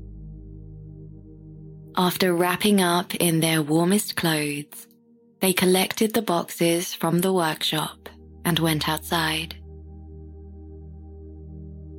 after 2.01 2.33
wrapping 2.33 2.81
up 2.81 3.15
in 3.17 3.41
their 3.41 3.61
warmest 3.61 4.17
clothes, 4.17 4.87
they 5.41 5.53
collected 5.53 6.15
the 6.15 6.23
boxes 6.23 6.95
from 6.95 7.19
the 7.19 7.31
workshop 7.31 8.09
and 8.47 8.59
went 8.59 8.89
outside. 8.89 9.55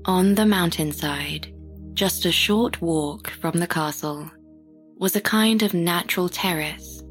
On 0.05 0.33
the 0.33 0.47
mountainside, 0.47 1.53
just 1.93 2.25
a 2.25 2.31
short 2.31 2.81
walk 2.81 3.29
from 3.29 3.59
the 3.59 3.67
castle, 3.67 4.27
was 4.97 5.15
a 5.15 5.21
kind 5.21 5.61
of 5.61 5.75
natural 5.75 6.29
terrace, 6.29 7.03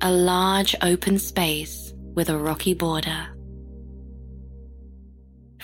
a 0.00 0.10
large 0.10 0.74
open 0.82 1.16
space 1.16 1.94
with 2.16 2.28
a 2.28 2.36
rocky 2.36 2.74
border. 2.74 3.28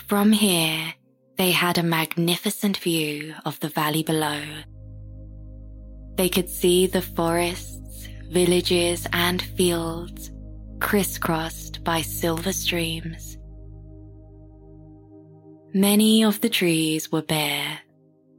From 0.07 0.31
here, 0.31 0.93
they 1.37 1.51
had 1.51 1.77
a 1.77 1.83
magnificent 1.83 2.77
view 2.77 3.35
of 3.43 3.59
the 3.59 3.67
valley 3.67 4.03
below 4.03 4.41
they 6.15 6.29
could 6.29 6.49
see 6.49 6.87
the 6.87 7.01
forests, 7.01 8.07
villages, 8.29 9.07
and 9.13 9.41
fields 9.41 10.31
crisscrossed 10.79 11.83
by 11.83 12.01
silver 12.01 12.51
streams. 12.51 13.37
Many 15.73 16.23
of 16.23 16.41
the 16.41 16.49
trees 16.49 17.11
were 17.11 17.21
bare, 17.21 17.79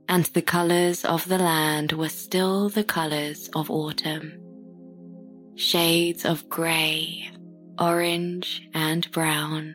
and 0.09 0.25
the 0.27 0.43
colors 0.43 1.05
of 1.05 1.27
the 1.29 1.39
land 1.39 1.93
were 1.93 2.11
still 2.11 2.69
the 2.69 2.85
colors 2.85 3.49
of 3.55 3.71
autumn. 3.71 4.39
Shades 5.55 6.25
of 6.27 6.49
gray, 6.51 7.31
orange, 7.79 8.69
and 8.75 9.11
brown. 9.13 9.75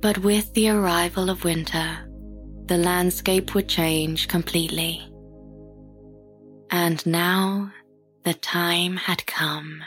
But 0.00 0.18
with 0.18 0.52
the 0.54 0.70
arrival 0.70 1.30
of 1.30 1.44
winter, 1.44 1.98
the 2.66 2.78
landscape 2.78 3.54
would 3.54 3.68
change 3.68 4.26
completely. 4.26 5.00
And 6.70 7.04
now 7.06 7.70
the 8.24 8.34
time 8.34 8.96
had 8.96 9.24
come. 9.26 9.84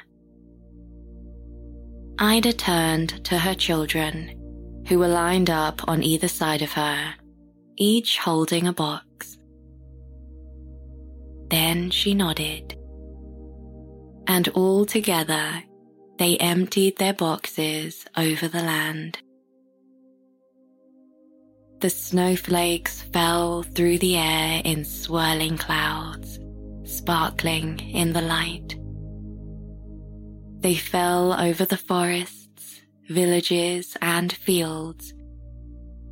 Ida 2.18 2.54
turned 2.54 3.24
to 3.26 3.38
her 3.38 3.54
children, 3.54 4.84
who 4.88 5.00
were 5.00 5.08
lined 5.08 5.50
up 5.50 5.88
on 5.88 6.04
either 6.04 6.28
side 6.28 6.62
of 6.62 6.72
her, 6.74 7.16
each 7.78 8.18
holding 8.18 8.68
a 8.68 8.74
box. 8.74 9.38
Then 11.50 11.90
she 11.90 12.14
nodded. 12.14 12.78
And 14.28 14.48
all 14.50 14.86
together, 14.86 15.64
they 16.18 16.38
emptied 16.38 16.98
their 16.98 17.14
boxes 17.14 18.06
over 18.16 18.48
the 18.48 18.62
land. 18.62 19.18
The 21.80 21.90
snowflakes 21.90 23.02
fell 23.02 23.64
through 23.64 24.00
the 24.00 24.18
air 24.18 24.62
in 24.64 24.86
swirling 24.86 25.58
clouds 25.58 26.40
sparkling 27.00 27.80
in 27.80 28.14
the 28.14 28.22
light. 28.22 28.76
They 30.60 30.76
fell 30.76 31.34
over 31.34 31.64
the 31.66 31.78
forests, 31.78 32.82
villages, 33.08 33.96
and 34.02 34.32
fields 34.32 35.14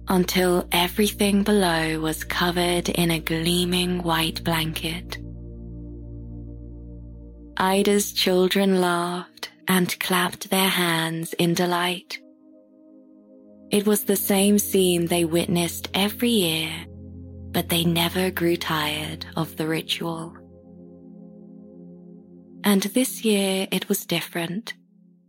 until 0.07 0.65
everything 0.71 1.43
below 1.43 1.99
was 1.99 2.23
covered 2.23 2.87
in 2.87 3.11
a 3.11 3.19
gleaming 3.19 4.01
white 4.01 4.41
blanket. 4.45 5.17
Ida's 7.57 8.13
children 8.13 8.79
laughed 8.79 9.49
and 9.67 9.99
clapped 9.99 10.49
their 10.49 10.69
hands 10.69 11.33
in 11.33 11.53
delight. 11.53 12.19
It 13.69 13.85
was 13.85 14.05
the 14.05 14.15
same 14.15 14.57
scene 14.59 15.07
they 15.07 15.25
witnessed 15.25 15.89
every 15.93 16.29
year, 16.29 16.71
but 17.51 17.67
they 17.67 17.83
never 17.83 18.31
grew 18.31 18.55
tired 18.55 19.25
of 19.35 19.57
the 19.57 19.67
ritual. 19.67 20.37
And 22.67 22.81
this 22.81 23.23
year 23.23 23.65
it 23.71 23.87
was 23.87 24.05
different 24.05 24.73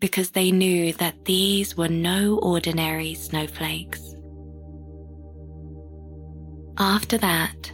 because 0.00 0.30
they 0.32 0.50
knew 0.50 0.92
that 0.94 1.24
these 1.24 1.76
were 1.76 1.86
no 1.88 2.40
ordinary 2.40 3.14
snowflakes. 3.14 4.16
After 6.78 7.16
that, 7.18 7.70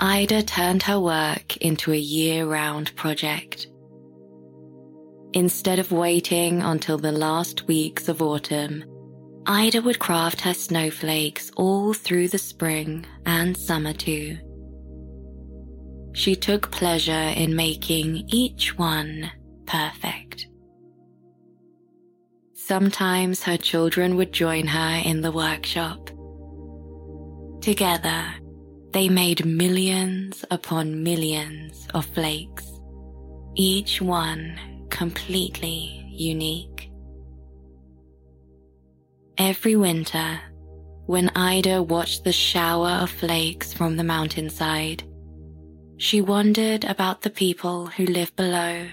Ida 0.00 0.42
turned 0.42 0.82
her 0.82 0.98
work 0.98 1.56
into 1.58 1.92
a 1.92 1.96
year 1.96 2.46
round 2.46 2.96
project. 2.96 3.68
Instead 5.34 5.78
of 5.78 5.92
waiting 5.92 6.60
until 6.60 6.98
the 6.98 7.12
last 7.12 7.68
weeks 7.68 8.08
of 8.08 8.20
autumn, 8.20 8.84
Ida 9.46 9.82
would 9.82 10.00
craft 10.00 10.40
her 10.40 10.54
snowflakes 10.54 11.52
all 11.56 11.94
through 11.94 12.26
the 12.26 12.38
spring 12.38 13.06
and 13.24 13.56
summer 13.56 13.92
too. 13.92 14.38
She 16.16 16.34
took 16.34 16.70
pleasure 16.70 17.12
in 17.12 17.54
making 17.54 18.24
each 18.28 18.78
one 18.78 19.30
perfect. 19.66 20.48
Sometimes 22.54 23.42
her 23.42 23.58
children 23.58 24.16
would 24.16 24.32
join 24.32 24.66
her 24.66 25.02
in 25.04 25.20
the 25.20 25.30
workshop. 25.30 26.08
Together, 27.60 28.32
they 28.92 29.10
made 29.10 29.44
millions 29.44 30.42
upon 30.50 31.02
millions 31.02 31.86
of 31.92 32.06
flakes, 32.06 32.66
each 33.54 34.00
one 34.00 34.58
completely 34.88 36.02
unique. 36.10 36.90
Every 39.36 39.76
winter, 39.76 40.40
when 41.04 41.30
Ida 41.36 41.82
watched 41.82 42.24
the 42.24 42.32
shower 42.32 43.02
of 43.02 43.10
flakes 43.10 43.74
from 43.74 43.98
the 43.98 44.04
mountainside, 44.04 45.04
she 45.98 46.20
wondered 46.20 46.84
about 46.84 47.22
the 47.22 47.30
people 47.30 47.86
who 47.86 48.04
live 48.06 48.34
below. 48.36 48.86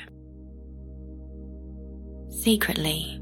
Secretly, 2.30 3.20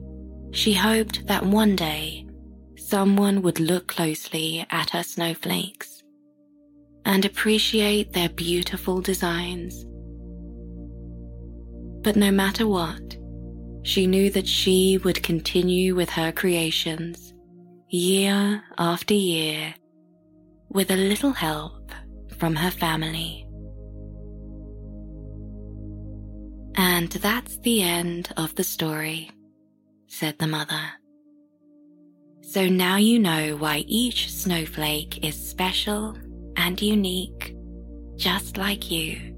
she 0.52 0.74
hoped 0.74 1.28
that 1.28 1.46
one 1.46 1.76
day 1.76 2.26
someone 2.78 3.42
would 3.42 3.60
look 3.60 3.88
closely 3.88 4.66
at 4.70 4.90
her 4.92 5.04
snowflakes 5.04 6.04
and 7.06 7.26
appreciate 7.26 8.14
their 8.14 8.30
beautiful 8.30 9.02
designs. 9.02 9.86
But 12.04 12.16
no 12.16 12.32
matter 12.32 12.68
what, 12.68 13.18
she 13.84 14.06
knew 14.06 14.30
that 14.32 14.48
she 14.48 15.00
would 15.04 15.24
continue 15.24 15.96
with 15.96 16.10
her 16.10 16.32
creations 16.32 17.34
year 17.90 18.64
after 18.78 19.14
year 19.14 19.74
with 20.70 20.92
a 20.92 20.96
little 20.96 21.34
help 21.34 21.92
from 22.38 22.56
her 22.56 22.72
family. 22.72 23.46
And 26.76 27.12
that's 27.12 27.58
the 27.60 27.82
end 27.82 28.32
of 28.38 28.56
the 28.56 28.64
story, 28.64 29.32
said 30.08 30.40
the 30.40 30.48
mother. 30.48 30.82
So 32.42 32.68
now 32.68 32.98
you 32.98 33.20
know 33.20 33.56
why 33.56 33.80
each 33.88 34.32
snowflake 34.32 35.26
is 35.26 35.50
special 35.50 36.18
and 36.58 36.82
unique, 36.82 37.56
just 38.18 38.58
like 38.58 38.92
you. 38.92 39.32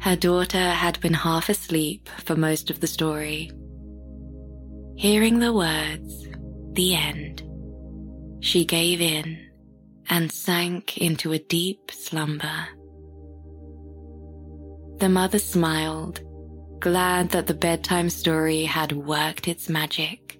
Her 0.00 0.16
daughter 0.16 0.70
had 0.70 1.00
been 1.00 1.14
half 1.14 1.48
asleep 1.48 2.08
for 2.24 2.34
most 2.34 2.70
of 2.70 2.80
the 2.80 2.88
story. 2.88 3.50
Hearing 4.96 5.38
the 5.38 5.52
words, 5.52 6.26
the 6.72 6.94
end, 6.94 7.42
she 8.40 8.64
gave 8.64 9.00
in 9.00 9.38
and 10.10 10.32
sank 10.32 10.98
into 10.98 11.32
a 11.32 11.38
deep 11.38 11.92
slumber. 11.92 12.66
The 15.02 15.08
mother 15.08 15.40
smiled, 15.40 16.20
glad 16.78 17.30
that 17.30 17.48
the 17.48 17.54
bedtime 17.54 18.08
story 18.08 18.62
had 18.62 18.92
worked 18.92 19.48
its 19.48 19.68
magic. 19.68 20.38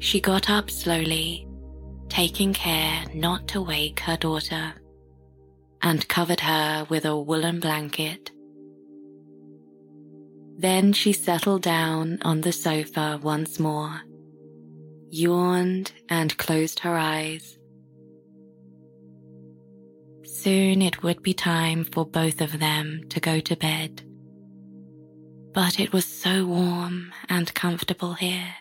She 0.00 0.20
got 0.20 0.50
up 0.50 0.68
slowly, 0.68 1.46
taking 2.08 2.52
care 2.52 3.04
not 3.14 3.46
to 3.50 3.62
wake 3.62 4.00
her 4.00 4.16
daughter 4.16 4.74
and 5.80 6.08
covered 6.08 6.40
her 6.40 6.88
with 6.88 7.04
a 7.04 7.16
woolen 7.16 7.60
blanket. 7.60 8.32
Then 10.58 10.92
she 10.92 11.12
settled 11.12 11.62
down 11.62 12.18
on 12.22 12.40
the 12.40 12.50
sofa 12.50 13.20
once 13.22 13.60
more, 13.60 14.00
yawned 15.08 15.92
and 16.08 16.36
closed 16.36 16.80
her 16.80 16.96
eyes. 16.98 17.59
Soon 20.42 20.80
it 20.80 21.02
would 21.02 21.22
be 21.22 21.34
time 21.34 21.84
for 21.84 22.06
both 22.06 22.40
of 22.40 22.60
them 22.60 23.02
to 23.10 23.20
go 23.20 23.40
to 23.40 23.54
bed. 23.56 24.02
But 25.52 25.78
it 25.78 25.92
was 25.92 26.06
so 26.06 26.46
warm 26.46 27.12
and 27.28 27.52
comfortable 27.52 28.14
here. 28.14 28.54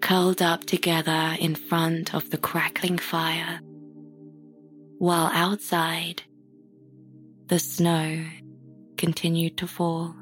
Curled 0.00 0.40
up 0.40 0.64
together 0.64 1.36
in 1.38 1.54
front 1.54 2.14
of 2.14 2.30
the 2.30 2.38
crackling 2.38 2.96
fire, 2.96 3.60
while 4.96 5.30
outside 5.34 6.22
the 7.48 7.58
snow 7.58 8.24
continued 8.96 9.58
to 9.58 9.66
fall. 9.66 10.14